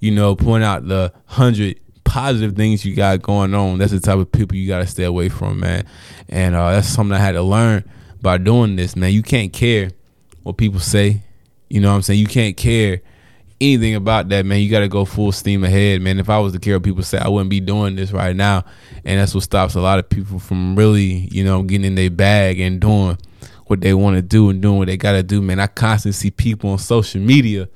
you 0.00 0.10
know, 0.10 0.36
point 0.36 0.64
out 0.64 0.86
the 0.86 1.10
hundred 1.24 1.80
positive 2.04 2.54
things 2.54 2.84
you 2.84 2.94
got 2.94 3.22
going 3.22 3.54
on. 3.54 3.78
That's 3.78 3.92
the 3.92 4.00
type 4.00 4.18
of 4.18 4.30
people 4.30 4.58
you 4.58 4.68
gotta 4.68 4.86
stay 4.86 5.04
away 5.04 5.30
from, 5.30 5.60
man. 5.60 5.86
And 6.28 6.54
uh, 6.54 6.72
that's 6.72 6.88
something 6.88 7.16
I 7.16 7.18
had 7.18 7.32
to 7.32 7.42
learn 7.42 7.82
by 8.20 8.36
doing 8.36 8.76
this, 8.76 8.94
man. 8.94 9.10
You 9.12 9.22
can't 9.22 9.54
care 9.54 9.90
what 10.42 10.58
people 10.58 10.80
say. 10.80 11.22
You 11.68 11.80
know 11.80 11.90
what 11.90 11.96
I'm 11.96 12.02
saying? 12.02 12.20
You 12.20 12.26
can't 12.26 12.56
care 12.56 13.02
anything 13.60 13.94
about 13.94 14.28
that, 14.28 14.46
man. 14.46 14.60
You 14.60 14.70
got 14.70 14.80
to 14.80 14.88
go 14.88 15.04
full 15.04 15.32
steam 15.32 15.64
ahead, 15.64 16.00
man. 16.00 16.18
If 16.18 16.30
I 16.30 16.38
was 16.38 16.52
to 16.52 16.58
care 16.58 16.74
what 16.76 16.84
people 16.84 17.02
say, 17.02 17.18
I 17.18 17.28
wouldn't 17.28 17.50
be 17.50 17.60
doing 17.60 17.96
this 17.96 18.12
right 18.12 18.34
now. 18.34 18.64
And 19.04 19.20
that's 19.20 19.34
what 19.34 19.44
stops 19.44 19.74
a 19.74 19.80
lot 19.80 19.98
of 19.98 20.08
people 20.08 20.38
from 20.38 20.76
really, 20.76 21.28
you 21.30 21.44
know, 21.44 21.62
getting 21.62 21.84
in 21.84 21.94
their 21.94 22.10
bag 22.10 22.60
and 22.60 22.80
doing 22.80 23.18
what 23.66 23.80
they 23.80 23.94
want 23.94 24.16
to 24.16 24.22
do 24.22 24.48
and 24.50 24.62
doing 24.62 24.78
what 24.78 24.86
they 24.86 24.96
got 24.96 25.12
to 25.12 25.22
do, 25.22 25.42
man. 25.42 25.60
I 25.60 25.66
constantly 25.66 26.14
see 26.14 26.30
people 26.30 26.70
on 26.70 26.78
social 26.78 27.20
media 27.20 27.68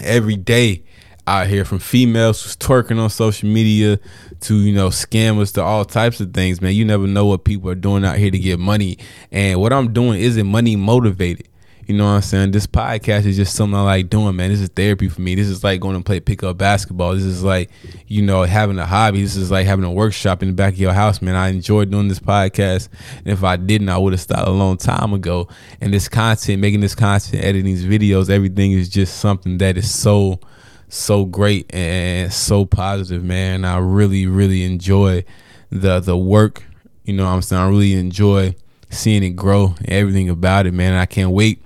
every 0.00 0.36
day 0.36 0.82
out 1.26 1.46
here 1.46 1.64
from 1.64 1.78
females 1.78 2.42
who's 2.42 2.56
twerking 2.56 2.98
on 2.98 3.08
social 3.08 3.48
media 3.48 3.98
to 4.40 4.56
you 4.56 4.74
know 4.74 4.88
scammers 4.88 5.54
to 5.54 5.62
all 5.62 5.84
types 5.84 6.20
of 6.20 6.34
things 6.34 6.60
man 6.60 6.74
you 6.74 6.84
never 6.84 7.06
know 7.06 7.24
what 7.24 7.44
people 7.44 7.70
are 7.70 7.74
doing 7.74 8.04
out 8.04 8.18
here 8.18 8.30
to 8.30 8.38
get 8.38 8.58
money 8.58 8.98
and 9.32 9.58
what 9.58 9.72
i'm 9.72 9.92
doing 9.94 10.20
isn't 10.20 10.46
money 10.46 10.76
motivated 10.76 11.48
you 11.86 11.94
know 11.94 12.04
what 12.04 12.10
I'm 12.10 12.22
saying? 12.22 12.50
This 12.52 12.66
podcast 12.66 13.26
is 13.26 13.36
just 13.36 13.54
something 13.54 13.76
I 13.78 13.82
like 13.82 14.08
doing, 14.08 14.36
man. 14.36 14.50
This 14.50 14.60
is 14.60 14.68
therapy 14.68 15.08
for 15.08 15.20
me. 15.20 15.34
This 15.34 15.48
is 15.48 15.62
like 15.62 15.80
going 15.80 15.96
to 15.96 16.02
play 16.02 16.18
pickup 16.18 16.56
basketball. 16.56 17.14
This 17.14 17.24
is 17.24 17.42
like, 17.42 17.70
you 18.06 18.22
know, 18.22 18.42
having 18.44 18.78
a 18.78 18.86
hobby. 18.86 19.22
This 19.22 19.36
is 19.36 19.50
like 19.50 19.66
having 19.66 19.84
a 19.84 19.90
workshop 19.90 20.42
in 20.42 20.48
the 20.48 20.54
back 20.54 20.74
of 20.74 20.78
your 20.78 20.94
house, 20.94 21.20
man. 21.20 21.34
I 21.34 21.48
enjoy 21.48 21.84
doing 21.84 22.08
this 22.08 22.20
podcast. 22.20 22.88
And 23.18 23.28
if 23.28 23.44
I 23.44 23.56
didn't, 23.56 23.90
I 23.90 23.98
would 23.98 24.14
have 24.14 24.20
stopped 24.20 24.48
a 24.48 24.52
long 24.52 24.76
time 24.78 25.12
ago. 25.12 25.48
And 25.80 25.92
this 25.92 26.08
content, 26.08 26.60
making 26.60 26.80
this 26.80 26.94
content, 26.94 27.44
editing 27.44 27.66
these 27.66 27.84
videos, 27.84 28.30
everything 28.30 28.72
is 28.72 28.88
just 28.88 29.18
something 29.18 29.58
that 29.58 29.76
is 29.76 29.92
so, 29.92 30.40
so 30.88 31.26
great 31.26 31.72
and 31.74 32.32
so 32.32 32.64
positive, 32.64 33.22
man. 33.22 33.64
I 33.64 33.78
really, 33.78 34.26
really 34.26 34.64
enjoy 34.64 35.24
the 35.70 36.00
the 36.00 36.16
work. 36.16 36.62
You 37.04 37.12
know 37.12 37.24
what 37.24 37.32
I'm 37.32 37.42
saying? 37.42 37.60
I 37.60 37.68
really 37.68 37.92
enjoy 37.92 38.54
seeing 38.88 39.22
it 39.22 39.30
grow 39.30 39.74
and 39.78 39.90
everything 39.90 40.30
about 40.30 40.66
it, 40.66 40.72
man. 40.72 40.94
I 40.94 41.04
can't 41.04 41.32
wait 41.32 41.60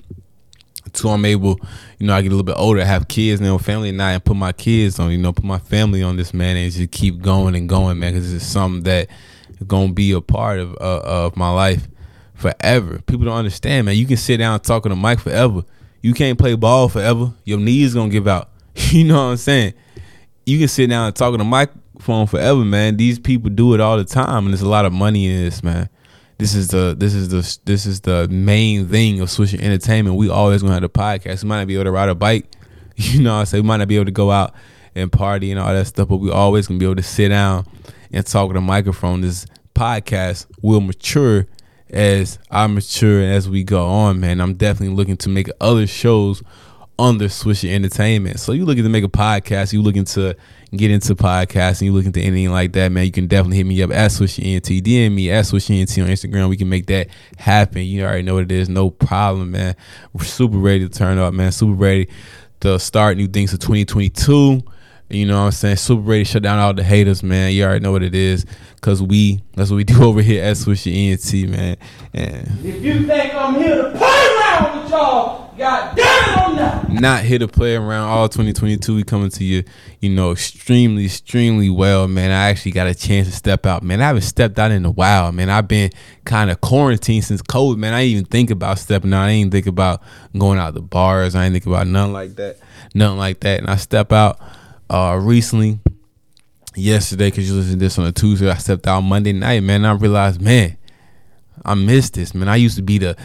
until 0.89 1.11
I'm 1.11 1.25
able, 1.25 1.61
you 1.99 2.07
know, 2.07 2.15
I 2.15 2.23
get 2.23 2.29
a 2.29 2.35
little 2.35 2.45
bit 2.45 2.57
older, 2.59 2.85
have 2.85 3.09
kids, 3.09 3.41
and 3.41 3.49
then 3.49 3.59
family, 3.59 3.91
and 3.91 4.03
I 4.03 4.13
and 4.13 4.25
put 4.25 4.37
my 4.37 4.53
kids 4.53 4.99
on, 4.99 5.11
you 5.11 5.19
know, 5.19 5.33
put 5.33 5.45
my 5.45 5.59
family 5.59 6.03
on 6.03 6.17
this 6.17 6.33
man, 6.35 6.57
and 6.57 6.73
just 6.73 6.91
keep 6.91 7.21
going 7.21 7.55
and 7.55 7.69
going, 7.69 7.99
man, 7.99 8.15
because 8.15 8.33
it's 8.33 8.47
something 8.47 8.83
that 8.85 9.09
is 9.51 9.67
gonna 9.67 9.93
be 9.93 10.13
a 10.13 10.21
part 10.21 10.59
of 10.59 10.73
uh, 10.81 11.01
of 11.05 11.37
my 11.37 11.51
life 11.51 11.89
forever. 12.35 13.01
People 13.07 13.27
don't 13.27 13.37
understand, 13.37 13.87
man. 13.87 13.97
You 13.97 14.07
can 14.07 14.17
sit 14.17 14.39
down 14.39 14.61
talking 14.61 14.91
to 14.91 14.97
mic 14.97 15.21
forever. 15.21 15.63
You 16.01 16.15
can't 16.15 16.39
play 16.39 16.55
ball 16.55 16.89
forever. 16.89 17.33
Your 17.45 17.59
knees 17.59 17.95
gonna 17.95 18.11
give 18.11 18.27
out. 18.27 18.51
you 18.75 19.05
know 19.05 19.17
what 19.17 19.31
I'm 19.33 19.37
saying? 19.37 19.75
You 20.47 20.59
can 20.59 20.69
sit 20.69 20.89
down 20.89 21.09
and 21.09 21.17
talking 21.17 21.39
to 21.39 21.45
microphone 21.45 22.27
forever, 22.27 22.65
man. 22.65 22.97
These 22.97 23.19
people 23.19 23.51
do 23.51 23.75
it 23.75 23.81
all 23.81 23.99
the 23.99 24.05
time, 24.05 24.47
and 24.47 24.55
there's 24.55 24.63
a 24.63 24.69
lot 24.69 24.87
of 24.87 24.93
money 24.93 25.27
in 25.27 25.45
this, 25.45 25.63
man. 25.63 25.89
This 26.39 26.55
is 26.55 26.69
the 26.69 26.95
this 26.97 27.15
is 27.15 27.29
the 27.29 27.59
this 27.65 27.85
is 27.85 28.01
the 28.01 28.29
main 28.29 28.87
thing 28.89 29.21
of 29.21 29.29
Swisher 29.29 29.61
Entertainment. 29.61 30.17
We 30.17 30.31
always 30.31 30.63
gonna 30.63 30.75
have 30.75 30.83
the 30.83 30.89
podcast. 30.89 31.43
We 31.43 31.49
might 31.49 31.59
not 31.59 31.67
be 31.67 31.75
able 31.75 31.85
to 31.85 31.91
ride 31.91 32.09
a 32.09 32.15
bike, 32.15 32.47
you 32.97 33.21
know. 33.21 33.35
I 33.35 33.45
say 33.45 33.61
we 33.61 33.67
might 33.67 33.79
not 33.79 33.89
be 33.89 33.97
able 33.97 34.07
to 34.07 34.13
go 34.13 34.31
out 34.31 34.55
and 34.95 35.11
party 35.11 35.51
and 35.51 35.59
all 35.59 35.73
that 35.73 35.87
stuff, 35.89 36.09
but 36.09 36.19
we 36.19 36.31
always 36.31 36.69
gonna 36.69 36.79
be 36.79 36.87
able 36.87 36.97
to 36.97 37.03
sit 37.03 37.29
down 37.29 37.67
and 38.13 38.25
talk 38.25 38.49
with 38.49 38.57
a 38.57 38.61
microphone. 38.61 39.21
This 39.21 39.47
podcast 39.75 40.47
will 40.63 40.81
mature 40.81 41.47
as 41.91 42.39
I 42.51 42.67
mature 42.69 43.21
as 43.21 43.49
we 43.49 43.65
go 43.65 43.85
on, 43.87 44.21
man. 44.21 44.41
I'm 44.41 44.55
definitely 44.55 44.95
looking 44.95 45.17
to 45.19 45.29
make 45.29 45.51
other 45.61 45.89
shows 45.89 46.43
under 46.99 47.27
Swisher 47.27 47.73
Entertainment. 47.73 48.41
So 48.41 48.53
you 48.53 48.65
looking 48.65 48.83
to 48.83 48.89
make 48.89 49.05
a 49.05 49.09
podcast, 49.09 49.73
you 49.73 49.83
looking 49.83 50.05
to 50.07 50.37
get 50.73 50.91
into 50.91 51.15
podcasting, 51.15 51.83
you 51.83 51.93
looking 51.93 52.13
to 52.13 52.21
anything 52.21 52.51
like 52.51 52.73
that, 52.73 52.91
man, 52.91 53.05
you 53.05 53.13
can 53.13 53.27
definitely 53.27 53.59
hit 53.59 53.67
me 53.67 53.83
up 53.83 53.91
at 53.91 54.11
Swisher 54.11 54.45
ENT, 54.45 54.67
DM 54.67 55.15
me 55.15 55.31
at 55.31 55.45
Swisher 55.45 55.79
ENT 55.79 55.99
on 55.99 56.09
Instagram. 56.09 56.49
We 56.49 56.57
can 56.57 56.69
make 56.69 56.87
that 56.87 57.09
happen. 57.39 57.83
You 57.83 58.05
already 58.05 58.23
know 58.23 58.35
what 58.35 58.45
it 58.45 58.53
is, 58.53 58.69
no 58.69 58.91
problem, 58.91 59.53
man. 59.53 59.77
We're 60.13 60.25
super 60.25 60.59
ready 60.59 60.81
to 60.81 60.89
turn 60.89 61.19
up, 61.19 61.33
man. 61.35 61.53
Super 61.53 61.73
ready 61.73 62.09
to 62.61 62.79
start 62.79 63.17
new 63.17 63.29
things 63.29 63.53
for 63.53 63.59
2022. 63.59 64.63
You 65.11 65.25
know 65.27 65.39
what 65.39 65.47
I'm 65.47 65.53
saying? 65.53 65.77
Super 65.77 66.03
ready 66.03 66.25
to 66.25 66.31
shut 66.31 66.43
down 66.43 66.59
all 66.59 66.75
the 66.75 66.85
haters, 66.85 67.23
man. 67.23 67.53
You 67.53 67.65
already 67.65 67.83
know 67.83 67.93
what 67.93 68.03
it 68.03 68.15
is. 68.15 68.45
Cause 68.81 69.03
we 69.03 69.43
that's 69.55 69.71
what 69.71 69.77
we 69.77 69.85
do 69.85 70.05
over 70.05 70.23
here 70.23 70.45
at 70.45 70.57
Swisher 70.57 70.95
ENT, 70.95 71.51
man. 71.51 71.77
And 72.13 72.65
If 72.65 72.83
you 72.83 73.07
think 73.07 73.35
I'm 73.35 73.55
here 73.55 73.75
to 73.83 73.91
play 73.91 74.37
around 74.37 74.83
with 74.83 74.91
y'all, 74.93 75.53
god 75.57 75.97
damn 75.97 76.05
it, 76.05 76.29
I'm 76.39 76.57
not. 76.57 76.89
not 76.91 77.25
here 77.25 77.41
to 77.41 77.49
play 77.49 77.75
around 77.75 78.09
all 78.09 78.29
2022. 78.29 78.95
We 78.95 79.03
coming 79.03 79.31
to 79.31 79.45
you, 79.45 79.65
you 80.01 80.11
know, 80.11 80.31
extremely, 80.31 81.07
extremely 81.07 81.71
well, 81.71 82.07
man. 82.07 82.31
I 82.31 82.51
actually 82.51 82.73
got 82.73 82.87
a 82.87 82.95
chance 82.95 83.27
to 83.29 83.35
step 83.35 83.67
out, 83.67 83.83
man. 83.83 84.01
I 84.01 84.07
haven't 84.07 84.23
stepped 84.23 84.59
out 84.61 84.71
in 84.71 84.85
a 84.85 84.91
while, 84.93 85.33
man. 85.33 85.51
I've 85.51 85.67
been 85.67 85.91
kind 86.25 86.51
of 86.51 86.61
quarantined 86.61 87.25
since 87.25 87.43
COVID, 87.43 87.79
man. 87.79 87.95
I 87.95 88.03
didn't 88.03 88.13
even 88.13 88.25
think 88.27 88.51
about 88.51 88.79
stepping 88.79 89.13
out. 89.13 89.25
I 89.25 89.33
didn't 89.33 89.51
think 89.53 89.67
about 89.67 90.03
going 90.37 90.59
out 90.61 90.75
the 90.75 90.83
bars. 90.83 91.35
I 91.35 91.45
didn't 91.45 91.55
think 91.55 91.67
about 91.67 91.87
nothing 91.89 92.13
like 92.13 92.37
that, 92.37 92.59
nothing 92.95 93.19
like 93.19 93.41
that. 93.41 93.59
And 93.59 93.69
I 93.69 93.77
step 93.77 94.13
out 94.13 94.39
uh 94.91 95.19
recently, 95.21 95.81
yesterday, 96.75 97.29
because 97.29 97.49
you 97.49 97.57
listen 97.57 97.73
to 97.73 97.79
this 97.79 97.99
on 97.99 98.07
a 98.07 98.13
Tuesday. 98.13 98.51
I 98.51 98.55
stepped 98.55 98.87
out 98.87 99.01
Monday 99.03 99.33
night, 99.33 99.63
man. 99.63 99.85
I 99.85 99.93
realized, 99.93 100.41
man, 100.41 100.77
I 101.65 101.75
missed 101.75 102.15
this, 102.15 102.35
man. 102.35 102.49
I 102.49 102.57
used 102.57 102.77
to 102.77 102.83
be 102.83 102.99
the 102.99 103.17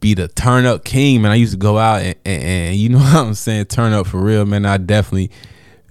be 0.00 0.14
the 0.14 0.28
turn 0.28 0.64
up 0.64 0.84
king, 0.84 1.22
man. 1.22 1.32
I 1.32 1.36
used 1.36 1.52
to 1.52 1.58
go 1.58 1.76
out 1.78 2.00
and, 2.02 2.14
and, 2.24 2.42
and 2.42 2.76
you 2.76 2.88
know 2.90 2.98
what 2.98 3.14
I'm 3.14 3.34
saying, 3.34 3.66
turn 3.66 3.92
up 3.92 4.06
for 4.06 4.18
real, 4.20 4.44
man. 4.44 4.64
I 4.64 4.76
definitely 4.76 5.30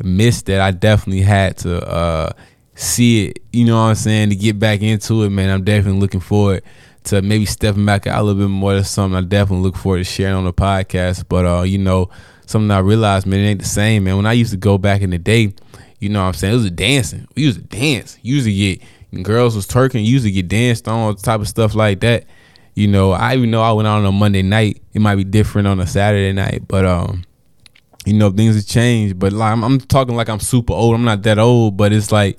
missed 0.03 0.45
that. 0.47 0.61
I 0.61 0.71
definitely 0.71 1.23
had 1.23 1.57
to 1.59 1.87
uh, 1.87 2.31
see 2.75 3.27
it, 3.27 3.39
you 3.51 3.65
know 3.65 3.75
what 3.75 3.89
I'm 3.89 3.95
saying, 3.95 4.29
to 4.29 4.35
get 4.35 4.59
back 4.59 4.81
into 4.81 5.23
it, 5.23 5.29
man. 5.29 5.49
I'm 5.49 5.63
definitely 5.63 5.99
looking 5.99 6.19
forward 6.19 6.63
to 7.05 7.21
maybe 7.21 7.45
stepping 7.45 7.85
back 7.85 8.07
out 8.07 8.21
a 8.21 8.23
little 8.23 8.41
bit 8.41 8.49
more. 8.49 8.73
That's 8.73 8.89
something 8.89 9.17
I 9.17 9.21
definitely 9.21 9.63
look 9.63 9.75
forward 9.75 9.99
to 9.99 10.03
sharing 10.03 10.35
on 10.35 10.45
the 10.45 10.53
podcast. 10.53 11.25
But 11.27 11.45
uh, 11.45 11.61
you 11.63 11.77
know, 11.77 12.09
something 12.49 12.71
I 12.71 12.79
realized, 12.79 13.25
man, 13.25 13.39
it 13.39 13.47
ain't 13.49 13.59
the 13.59 13.67
same, 13.67 14.05
man. 14.05 14.17
When 14.17 14.25
I 14.25 14.33
used 14.33 14.51
to 14.51 14.57
go 14.57 14.77
back 14.77 15.01
in 15.01 15.09
the 15.09 15.17
day, 15.17 15.53
you 15.99 16.09
know 16.09 16.21
what 16.21 16.27
I'm 16.27 16.33
saying, 16.33 16.53
it 16.53 16.57
was 16.57 16.65
a 16.65 16.71
dancing. 16.71 17.27
We 17.35 17.43
used 17.43 17.57
to 17.57 17.63
dance. 17.63 18.17
You 18.21 18.35
used 18.35 18.47
to 18.47 18.53
get 18.53 18.81
girls 19.23 19.55
was 19.55 19.67
twerking, 19.67 20.05
you 20.05 20.11
used 20.11 20.25
to 20.25 20.31
get 20.31 20.47
danced 20.47 20.87
on, 20.87 21.15
type 21.15 21.41
of 21.41 21.47
stuff 21.47 21.75
like 21.75 22.01
that. 22.01 22.25
You 22.73 22.87
know, 22.87 23.11
I 23.11 23.35
even 23.35 23.51
know 23.51 23.61
I 23.61 23.71
went 23.71 23.87
out 23.87 23.99
on 23.99 24.05
a 24.05 24.11
Monday 24.11 24.41
night. 24.41 24.81
It 24.93 24.99
might 24.99 25.15
be 25.15 25.23
different 25.23 25.67
on 25.67 25.79
a 25.79 25.87
Saturday 25.87 26.33
night, 26.33 26.67
but 26.67 26.85
um, 26.85 27.23
you 28.05 28.13
know, 28.13 28.29
things 28.31 28.55
have 28.55 28.67
changed. 28.67 29.17
But 29.17 29.31
like, 29.31 29.51
I'm, 29.53 29.63
I'm 29.63 29.79
talking 29.79 30.15
like 30.15 30.27
I'm 30.27 30.41
super 30.41 30.73
old. 30.73 30.93
I'm 30.93 31.05
not 31.05 31.23
that 31.23 31.39
old, 31.39 31.77
but 31.77 31.93
it's 31.93 32.11
like, 32.11 32.37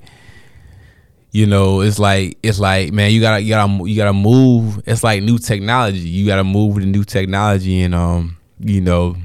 you 1.31 1.47
know, 1.47 1.81
it's 1.81 1.97
like 1.97 2.37
it's 2.43 2.59
like, 2.59 2.93
man, 2.93 3.11
you 3.11 3.19
gotta 3.19 3.41
you 3.41 3.49
gotta 3.49 3.89
you 3.89 3.95
gotta 3.95 4.13
move. 4.13 4.81
It's 4.85 5.03
like 5.03 5.23
new 5.23 5.39
technology. 5.39 5.97
You 5.97 6.27
gotta 6.27 6.43
move 6.43 6.75
with 6.75 6.83
the 6.83 6.89
new 6.89 7.03
technology, 7.03 7.81
and 7.81 7.95
um, 7.95 8.37
you 8.59 8.81
know, 8.81 9.15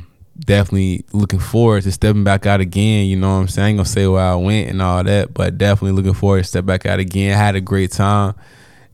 definitely 0.44 1.04
looking 1.12 1.38
forward 1.38 1.82
to 1.84 1.92
stepping 1.92 2.24
back 2.24 2.46
out 2.46 2.60
again. 2.60 3.06
You 3.06 3.16
know 3.16 3.34
what 3.34 3.40
I'm 3.40 3.48
saying? 3.48 3.64
I 3.64 3.68
ain't 3.70 3.78
gonna 3.78 3.88
say 3.88 4.06
where 4.06 4.22
I 4.22 4.34
went 4.34 4.70
and 4.70 4.82
all 4.82 5.02
that, 5.04 5.32
but 5.34 5.58
definitely 5.58 5.92
looking 5.92 6.14
forward 6.14 6.38
to 6.38 6.44
step 6.44 6.64
back 6.64 6.86
out 6.86 6.98
again. 6.98 7.36
had 7.36 7.56
a 7.56 7.60
great 7.60 7.92
time 7.92 8.34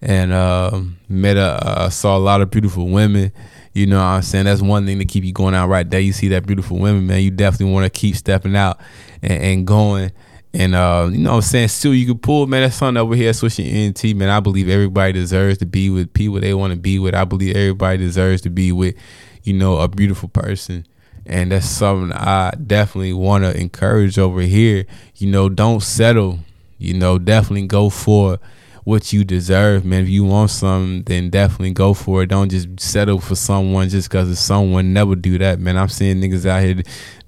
and 0.00 0.32
uh, 0.32 0.80
met 1.08 1.36
a 1.36 1.66
uh, 1.66 1.90
saw 1.90 2.16
a 2.16 2.18
lot 2.18 2.40
of 2.40 2.50
beautiful 2.50 2.88
women. 2.88 3.32
You 3.72 3.86
know 3.86 3.98
what 3.98 4.04
I'm 4.04 4.22
saying? 4.22 4.46
That's 4.46 4.62
one 4.62 4.86
thing 4.86 4.98
to 4.98 5.04
keep 5.04 5.24
you 5.24 5.32
going 5.32 5.54
out 5.54 5.68
right 5.68 5.88
there. 5.88 6.00
You 6.00 6.12
see 6.12 6.28
that 6.28 6.46
beautiful 6.46 6.78
women, 6.78 7.06
man. 7.06 7.22
You 7.22 7.30
definitely 7.30 7.72
want 7.72 7.84
to 7.84 7.90
keep 7.90 8.16
stepping 8.16 8.56
out 8.56 8.80
and, 9.22 9.42
and 9.42 9.66
going. 9.66 10.12
And 10.54 10.74
uh, 10.74 11.08
you 11.12 11.18
know 11.18 11.32
what 11.32 11.36
I'm 11.36 11.42
saying? 11.42 11.68
Still 11.68 11.94
you 11.94 12.06
can 12.06 12.18
pull, 12.18 12.46
man. 12.46 12.62
That's 12.62 12.76
something 12.76 13.00
over 13.00 13.14
here 13.14 13.30
Swisher 13.32 13.64
ENT, 13.70 14.16
man. 14.16 14.30
I 14.30 14.40
believe 14.40 14.68
everybody 14.68 15.12
deserves 15.12 15.58
to 15.58 15.66
be 15.66 15.90
with 15.90 16.12
people 16.12 16.40
they 16.40 16.54
want 16.54 16.72
to 16.72 16.78
be 16.78 16.98
with. 16.98 17.14
I 17.14 17.24
believe 17.24 17.54
everybody 17.54 17.98
deserves 17.98 18.42
to 18.42 18.50
be 18.50 18.72
with, 18.72 18.96
you 19.42 19.52
know, 19.52 19.78
a 19.78 19.88
beautiful 19.88 20.28
person 20.28 20.86
and 21.28 21.52
that's 21.52 21.68
something 21.68 22.12
I 22.12 22.52
definitely 22.52 23.12
want 23.12 23.44
to 23.44 23.58
encourage 23.58 24.18
over 24.18 24.40
here. 24.40 24.86
You 25.16 25.30
know, 25.30 25.48
don't 25.48 25.82
settle. 25.82 26.40
You 26.78 26.94
know, 26.94 27.18
definitely 27.18 27.66
go 27.66 27.90
for 27.90 28.38
what 28.84 29.12
you 29.12 29.22
deserve, 29.22 29.84
man. 29.84 30.04
If 30.04 30.08
you 30.08 30.24
want 30.24 30.50
something, 30.50 31.02
then 31.02 31.28
definitely 31.28 31.72
go 31.72 31.92
for 31.92 32.22
it. 32.22 32.28
Don't 32.28 32.48
just 32.48 32.80
settle 32.80 33.20
for 33.20 33.34
someone 33.34 33.90
just 33.90 34.08
because 34.08 34.30
it's 34.30 34.40
someone. 34.40 34.94
Never 34.94 35.14
do 35.14 35.36
that, 35.38 35.60
man. 35.60 35.76
I'm 35.76 35.90
seeing 35.90 36.22
niggas 36.22 36.46
out 36.46 36.62
here 36.62 36.82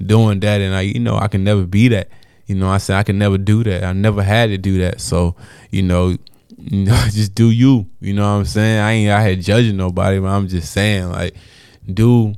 doing 0.05 0.41
that, 0.41 0.63
and 0.63 0.75
I, 0.75 0.81
you 0.81 1.01
know, 1.01 1.17
I 1.17 1.29
can 1.29 1.45
never 1.45 1.67
be 1.67 1.89
that. 1.89 2.09
You 2.47 2.55
know, 2.55 2.71
I 2.71 2.79
said 2.79 2.97
I 2.97 3.03
can 3.03 3.19
never 3.19 3.37
do 3.37 3.63
that. 3.65 3.85
I 3.85 3.93
never 3.93 4.23
had 4.23 4.47
to 4.49 4.57
do 4.57 4.79
that. 4.79 5.03
So, 5.03 5.37
you 5.71 5.83
know, 5.83 6.17
you 6.57 6.85
know, 6.87 6.97
just 7.11 7.35
do 7.35 7.51
you. 7.51 7.87
You 8.01 8.15
know 8.15 8.23
what 8.23 8.39
I'm 8.39 8.45
saying? 8.47 8.81
I 8.81 8.93
ain't 8.93 9.11
out 9.11 9.27
here 9.27 9.37
judging 9.37 9.77
nobody, 9.77 10.19
but 10.19 10.29
I'm 10.29 10.49
just 10.49 10.73
saying, 10.73 11.11
like, 11.11 11.35
do 11.93 12.35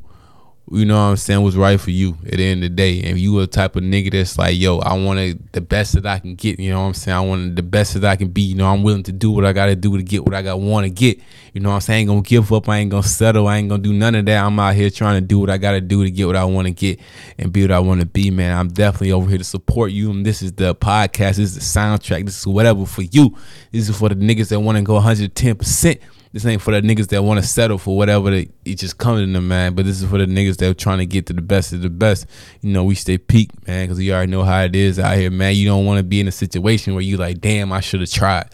you 0.70 0.85
know 0.85 0.94
what 0.94 1.11
I'm 1.11 1.16
saying, 1.16 1.42
what's 1.42 1.57
right 1.57 1.79
for 1.79 1.90
you 1.90 2.16
at 2.25 2.33
the 2.33 2.46
end 2.46 2.62
of 2.62 2.70
the 2.70 2.77
day. 2.77 3.03
And 3.03 3.18
you 3.18 3.40
a 3.40 3.46
type 3.46 3.75
of 3.75 3.83
nigga 3.83 4.12
that's 4.12 4.38
like, 4.38 4.57
yo, 4.57 4.79
I 4.79 4.94
want 4.94 5.53
the 5.53 5.61
best 5.61 5.94
that 5.94 6.07
I 6.07 6.18
can 6.20 6.35
get, 6.35 6.61
you 6.61 6.70
know 6.70 6.81
what 6.83 6.87
I'm 6.87 6.94
saying? 6.94 7.16
I 7.16 7.20
want 7.20 7.57
the 7.57 7.62
best 7.62 7.94
that 7.94 8.05
I 8.05 8.16
can 8.16 8.29
be, 8.29 8.42
you 8.42 8.55
know, 8.55 8.66
I'm 8.66 8.83
willing 8.83 9.03
to 9.05 9.12
do 9.12 9.33
what 9.33 9.44
I 9.44 9.53
gotta 9.53 9.75
do 9.75 9.96
to 9.96 10.03
get 10.03 10.25
what 10.25 10.35
I 10.35 10.42
got 10.42 10.61
want 10.61 10.85
to 10.85 10.90
get. 10.90 11.18
You 11.53 11.61
know 11.61 11.70
what 11.70 11.77
I'm 11.77 11.81
saying? 11.81 11.96
I 11.96 12.01
ain't 12.01 12.09
gonna 12.09 12.22
give 12.22 12.53
up, 12.53 12.68
I 12.68 12.79
ain't 12.79 12.90
gonna 12.90 13.03
settle, 13.03 13.48
I 13.48 13.59
ain't 13.59 13.68
gonna 13.68 13.83
do 13.83 13.92
none 13.92 14.14
of 14.14 14.25
that. 14.27 14.44
I'm 14.44 14.59
out 14.61 14.75
here 14.75 14.88
trying 14.88 15.20
to 15.20 15.27
do 15.27 15.40
what 15.40 15.51
I 15.51 15.59
gotta 15.59 15.81
do 15.81 16.05
to 16.05 16.11
get 16.11 16.27
what 16.27 16.37
I 16.37 16.44
wanna 16.44 16.70
get 16.70 17.01
and 17.38 17.53
be 17.53 17.62
what 17.62 17.72
I 17.72 17.81
wanna 17.81 18.07
be, 18.07 18.31
man. 18.31 18.57
I'm 18.57 18.68
definitely 18.68 19.12
over 19.12 19.29
here 19.29 19.38
to 19.38 19.44
support 19.44 19.90
you. 19.90 20.11
And 20.11 20.25
this 20.25 20.42
is 20.42 20.53
the 20.53 20.75
podcast, 20.75 21.37
this 21.37 21.38
is 21.38 21.55
the 21.57 21.61
soundtrack, 21.61 22.25
this 22.25 22.38
is 22.38 22.46
whatever 22.46 22.87
for 22.87 23.03
you. 23.03 23.37
This 23.72 23.88
is 23.88 23.98
for 23.98 24.09
the 24.09 24.14
niggas 24.14 24.48
that 24.51 24.61
wanna 24.61 24.83
go 24.83 24.98
110%. 24.98 25.98
This 26.32 26.46
ain't 26.46 26.62
for 26.62 26.70
the 26.70 26.80
niggas 26.80 27.08
that 27.08 27.22
want 27.22 27.40
to 27.40 27.46
settle 27.46 27.76
for 27.76 27.96
whatever 27.96 28.32
it 28.32 28.50
just 28.64 28.96
comes 28.96 29.20
to 29.20 29.30
them, 29.30 29.48
man. 29.48 29.74
But 29.74 29.84
this 29.84 30.00
is 30.00 30.08
for 30.08 30.16
the 30.16 30.24
niggas 30.24 30.56
that 30.58 30.70
are 30.70 30.74
trying 30.74 30.98
to 30.98 31.06
get 31.06 31.26
to 31.26 31.34
the 31.34 31.42
best 31.42 31.74
of 31.74 31.82
the 31.82 31.90
best. 31.90 32.26
You 32.62 32.72
know, 32.72 32.84
we 32.84 32.94
stay 32.94 33.18
peak, 33.18 33.50
man, 33.66 33.86
because 33.86 34.00
you 34.00 34.14
already 34.14 34.32
know 34.32 34.42
how 34.42 34.62
it 34.62 34.74
is 34.74 34.98
out 34.98 35.18
here, 35.18 35.30
man. 35.30 35.54
You 35.54 35.66
don't 35.66 35.84
want 35.84 35.98
to 35.98 36.02
be 36.02 36.20
in 36.20 36.28
a 36.28 36.32
situation 36.32 36.94
where 36.94 37.02
you 37.02 37.18
like, 37.18 37.40
damn, 37.40 37.70
I 37.70 37.80
should 37.80 38.00
have 38.00 38.10
tried. 38.10 38.48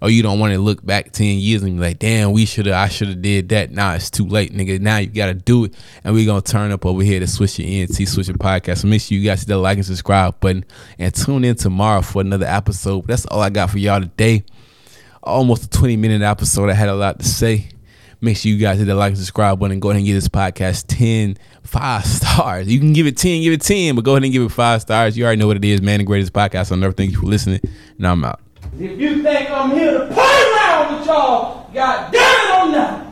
Or 0.00 0.10
you 0.10 0.22
don't 0.22 0.38
want 0.38 0.52
to 0.52 0.58
look 0.58 0.84
back 0.84 1.12
10 1.12 1.38
years 1.38 1.62
and 1.62 1.76
be 1.76 1.80
like, 1.80 1.98
damn, 1.98 2.32
we 2.32 2.44
should 2.44 2.66
have, 2.66 2.74
I 2.74 2.88
should 2.88 3.08
have 3.08 3.22
did 3.22 3.48
that. 3.48 3.70
Nah, 3.70 3.94
it's 3.94 4.10
too 4.10 4.26
late, 4.26 4.52
nigga. 4.52 4.80
Now 4.80 4.98
you 4.98 5.06
got 5.06 5.26
to 5.26 5.34
do 5.34 5.64
it. 5.64 5.74
And 6.04 6.14
we 6.14 6.26
to 6.26 6.40
turn 6.40 6.70
up 6.70 6.84
over 6.84 7.02
here 7.02 7.18
to 7.18 7.26
Swisher 7.26 7.64
ENT, 7.64 7.90
Swisher 7.92 8.36
Podcast. 8.36 8.78
So 8.78 8.88
make 8.88 9.00
sure 9.00 9.16
you 9.16 9.24
guys 9.24 9.40
hit 9.40 9.48
that 9.48 9.58
like 9.58 9.78
and 9.78 9.86
subscribe 9.86 10.38
button 10.40 10.64
and 10.98 11.14
tune 11.14 11.44
in 11.44 11.56
tomorrow 11.56 12.02
for 12.02 12.20
another 12.20 12.46
episode. 12.46 13.06
That's 13.06 13.26
all 13.26 13.40
I 13.40 13.50
got 13.50 13.70
for 13.70 13.78
y'all 13.78 14.00
today 14.00 14.44
almost 15.22 15.64
a 15.64 15.70
20 15.70 15.96
minute 15.96 16.22
episode. 16.22 16.70
I 16.70 16.74
had 16.74 16.88
a 16.88 16.94
lot 16.94 17.18
to 17.20 17.24
say. 17.26 17.68
Make 18.20 18.36
sure 18.36 18.52
you 18.52 18.58
guys 18.58 18.78
hit 18.78 18.84
the 18.84 18.94
like 18.94 19.08
and 19.10 19.18
subscribe 19.18 19.58
button 19.58 19.80
go 19.80 19.90
ahead 19.90 19.98
and 19.98 20.06
give 20.06 20.14
this 20.14 20.28
podcast 20.28 20.84
10 20.86 21.36
five 21.64 22.04
stars. 22.04 22.68
You 22.68 22.78
can 22.78 22.92
give 22.92 23.06
it 23.06 23.16
10, 23.16 23.42
give 23.42 23.52
it 23.52 23.62
10, 23.62 23.96
but 23.96 24.04
go 24.04 24.12
ahead 24.12 24.24
and 24.24 24.32
give 24.32 24.42
it 24.42 24.50
five 24.50 24.80
stars. 24.82 25.16
You 25.16 25.24
already 25.24 25.40
know 25.40 25.46
what 25.46 25.56
it 25.56 25.64
is, 25.64 25.82
man. 25.82 25.98
The 25.98 26.04
greatest 26.04 26.32
podcast 26.32 26.70
on 26.70 26.84
earth. 26.84 26.96
Thank 26.96 27.12
you 27.12 27.20
for 27.20 27.26
listening. 27.26 27.60
And 27.98 28.06
I'm 28.06 28.24
out. 28.24 28.40
If 28.78 28.98
you 28.98 29.22
think 29.22 29.50
I'm 29.50 29.70
here 29.70 29.92
to 29.92 30.06
play 30.06 30.52
around 30.54 30.98
with 30.98 31.06
y'all, 31.06 31.70
god 31.72 32.12
damn 32.12 32.20
it, 32.20 32.54
I'm 32.54 32.72
not. 32.72 33.11